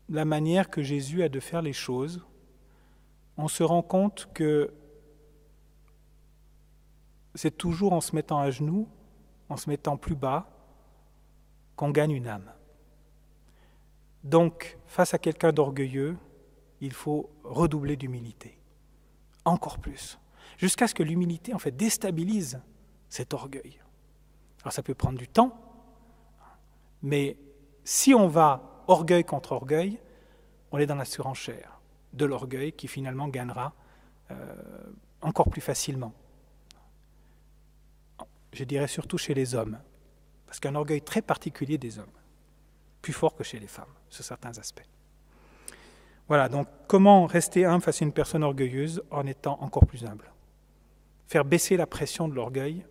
[0.08, 2.24] la manière que Jésus a de faire les choses,
[3.36, 4.72] on se rend compte que
[7.34, 8.88] c'est toujours en se mettant à genoux,
[9.48, 10.50] en se mettant plus bas,
[11.76, 12.50] qu'on gagne une âme.
[14.24, 16.16] Donc, face à quelqu'un d'orgueilleux,
[16.80, 18.58] il faut redoubler d'humilité,
[19.44, 20.18] encore plus,
[20.56, 22.60] jusqu'à ce que l'humilité en fait déstabilise
[23.08, 23.80] cet orgueil.
[24.62, 25.58] Alors ça peut prendre du temps,
[27.02, 27.36] mais
[27.84, 30.00] si on va orgueil contre orgueil,
[30.72, 31.80] on est dans la surenchère
[32.12, 33.74] de l'orgueil qui finalement gagnera
[34.30, 34.54] euh,
[35.22, 36.12] encore plus facilement.
[38.52, 39.78] Je dirais surtout chez les hommes,
[40.46, 42.06] parce qu'un orgueil très particulier des hommes,
[43.02, 44.86] plus fort que chez les femmes sur certains aspects.
[46.28, 50.30] Voilà, donc comment rester humble face à une personne orgueilleuse en étant encore plus humble?
[51.26, 52.84] Faire baisser la pression de l'orgueil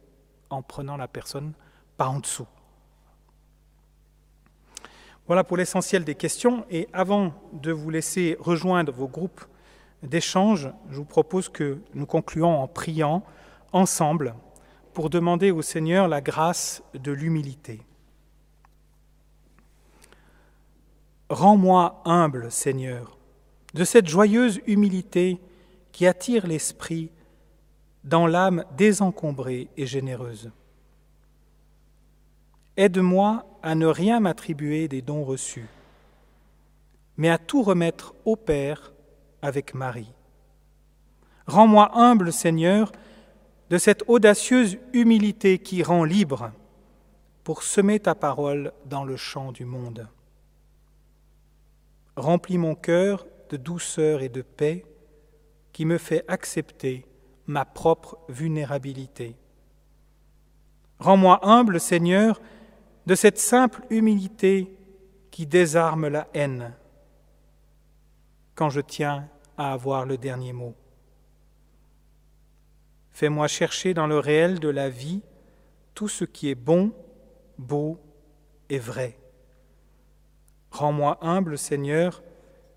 [0.49, 1.53] en prenant la personne
[1.97, 2.47] par en dessous.
[5.27, 6.65] Voilà pour l'essentiel des questions.
[6.69, 9.43] Et avant de vous laisser rejoindre vos groupes
[10.01, 13.23] d'échange, je vous propose que nous concluons en priant
[13.73, 14.35] ensemble
[14.93, 17.81] pour demander au Seigneur la grâce de l'humilité.
[21.29, 23.17] Rends-moi humble, Seigneur,
[23.73, 25.39] de cette joyeuse humilité
[25.91, 27.11] qui attire l'esprit
[28.05, 30.51] dans l'âme désencombrée et généreuse.
[32.77, 35.67] Aide-moi à ne rien m'attribuer des dons reçus,
[37.17, 38.93] mais à tout remettre au Père
[39.41, 40.13] avec Marie.
[41.47, 42.91] Rends-moi humble, Seigneur,
[43.69, 46.51] de cette audacieuse humilité qui rend libre
[47.43, 50.07] pour semer ta parole dans le champ du monde.
[52.17, 54.83] Remplis mon cœur de douceur et de paix
[55.71, 57.05] qui me fait accepter
[57.45, 59.35] ma propre vulnérabilité.
[60.99, 62.41] Rends-moi humble, Seigneur,
[63.05, 64.75] de cette simple humilité
[65.29, 66.73] qui désarme la haine
[68.55, 70.73] quand je tiens à avoir le dernier mot.
[73.11, 75.21] Fais-moi chercher dans le réel de la vie
[75.93, 76.91] tout ce qui est bon,
[77.59, 77.99] beau
[78.69, 79.19] et vrai.
[80.77, 82.21] Rends-moi humble, Seigneur,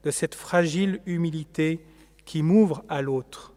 [0.04, 1.84] de cette fragile humilité
[2.24, 3.52] qui m'ouvre à l'autre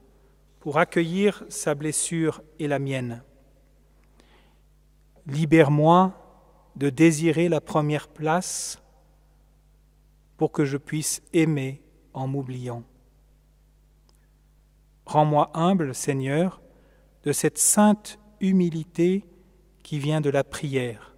[0.59, 3.23] pour accueillir sa blessure et la mienne.
[5.27, 6.11] Libère-moi
[6.75, 8.81] de désirer la première place
[10.35, 11.81] pour que je puisse aimer
[12.13, 12.83] en m'oubliant.
[15.05, 16.61] Rends-moi humble, Seigneur,
[17.23, 19.23] de cette sainte humilité
[19.83, 21.12] qui vient de la prière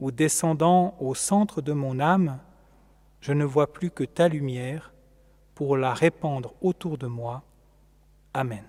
[0.00, 2.38] où descendant au centre de mon âme,
[3.20, 4.92] je ne vois plus que ta lumière
[5.54, 7.42] pour la répandre autour de moi.
[8.32, 8.64] Amen.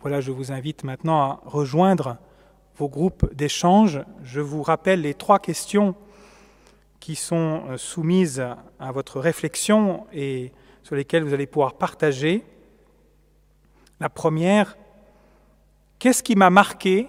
[0.00, 2.18] Voilà, je vous invite maintenant à rejoindre
[2.76, 4.00] vos groupes d'échange.
[4.22, 5.94] Je vous rappelle les trois questions
[7.00, 8.44] qui sont euh, soumises
[8.78, 10.52] à votre réflexion et
[10.82, 12.44] sur lesquelles vous allez pouvoir partager.
[14.00, 14.76] La première,
[16.02, 17.06] Qu'est-ce qui m'a marqué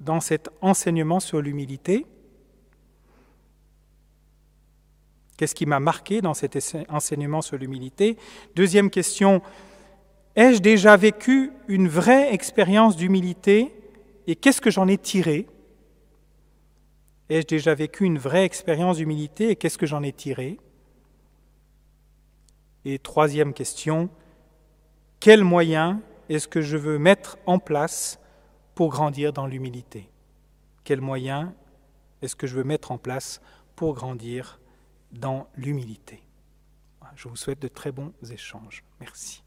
[0.00, 2.06] dans cet enseignement sur l'humilité?
[5.36, 6.58] Qu'est-ce qui m'a marqué dans cet
[6.88, 8.16] enseignement sur l'humilité?
[8.56, 9.42] Deuxième question,
[10.34, 13.70] ai-je déjà vécu une vraie expérience d'humilité
[14.26, 15.46] et qu'est-ce que j'en ai tiré?
[17.28, 20.58] Ai-je déjà vécu une vraie expérience d'humilité et qu'est-ce que j'en ai tiré?
[22.86, 24.08] Et troisième question,
[25.20, 25.98] quels moyens
[26.30, 28.18] est-ce que je veux mettre en place
[28.74, 30.08] pour grandir dans l'humilité.
[30.84, 31.50] quels moyens
[32.22, 33.40] est-ce que je veux mettre en place
[33.76, 34.60] pour grandir
[35.10, 36.22] dans l'humilité?
[37.14, 38.84] Je vous souhaite de très bons échanges.
[39.00, 39.41] Merci.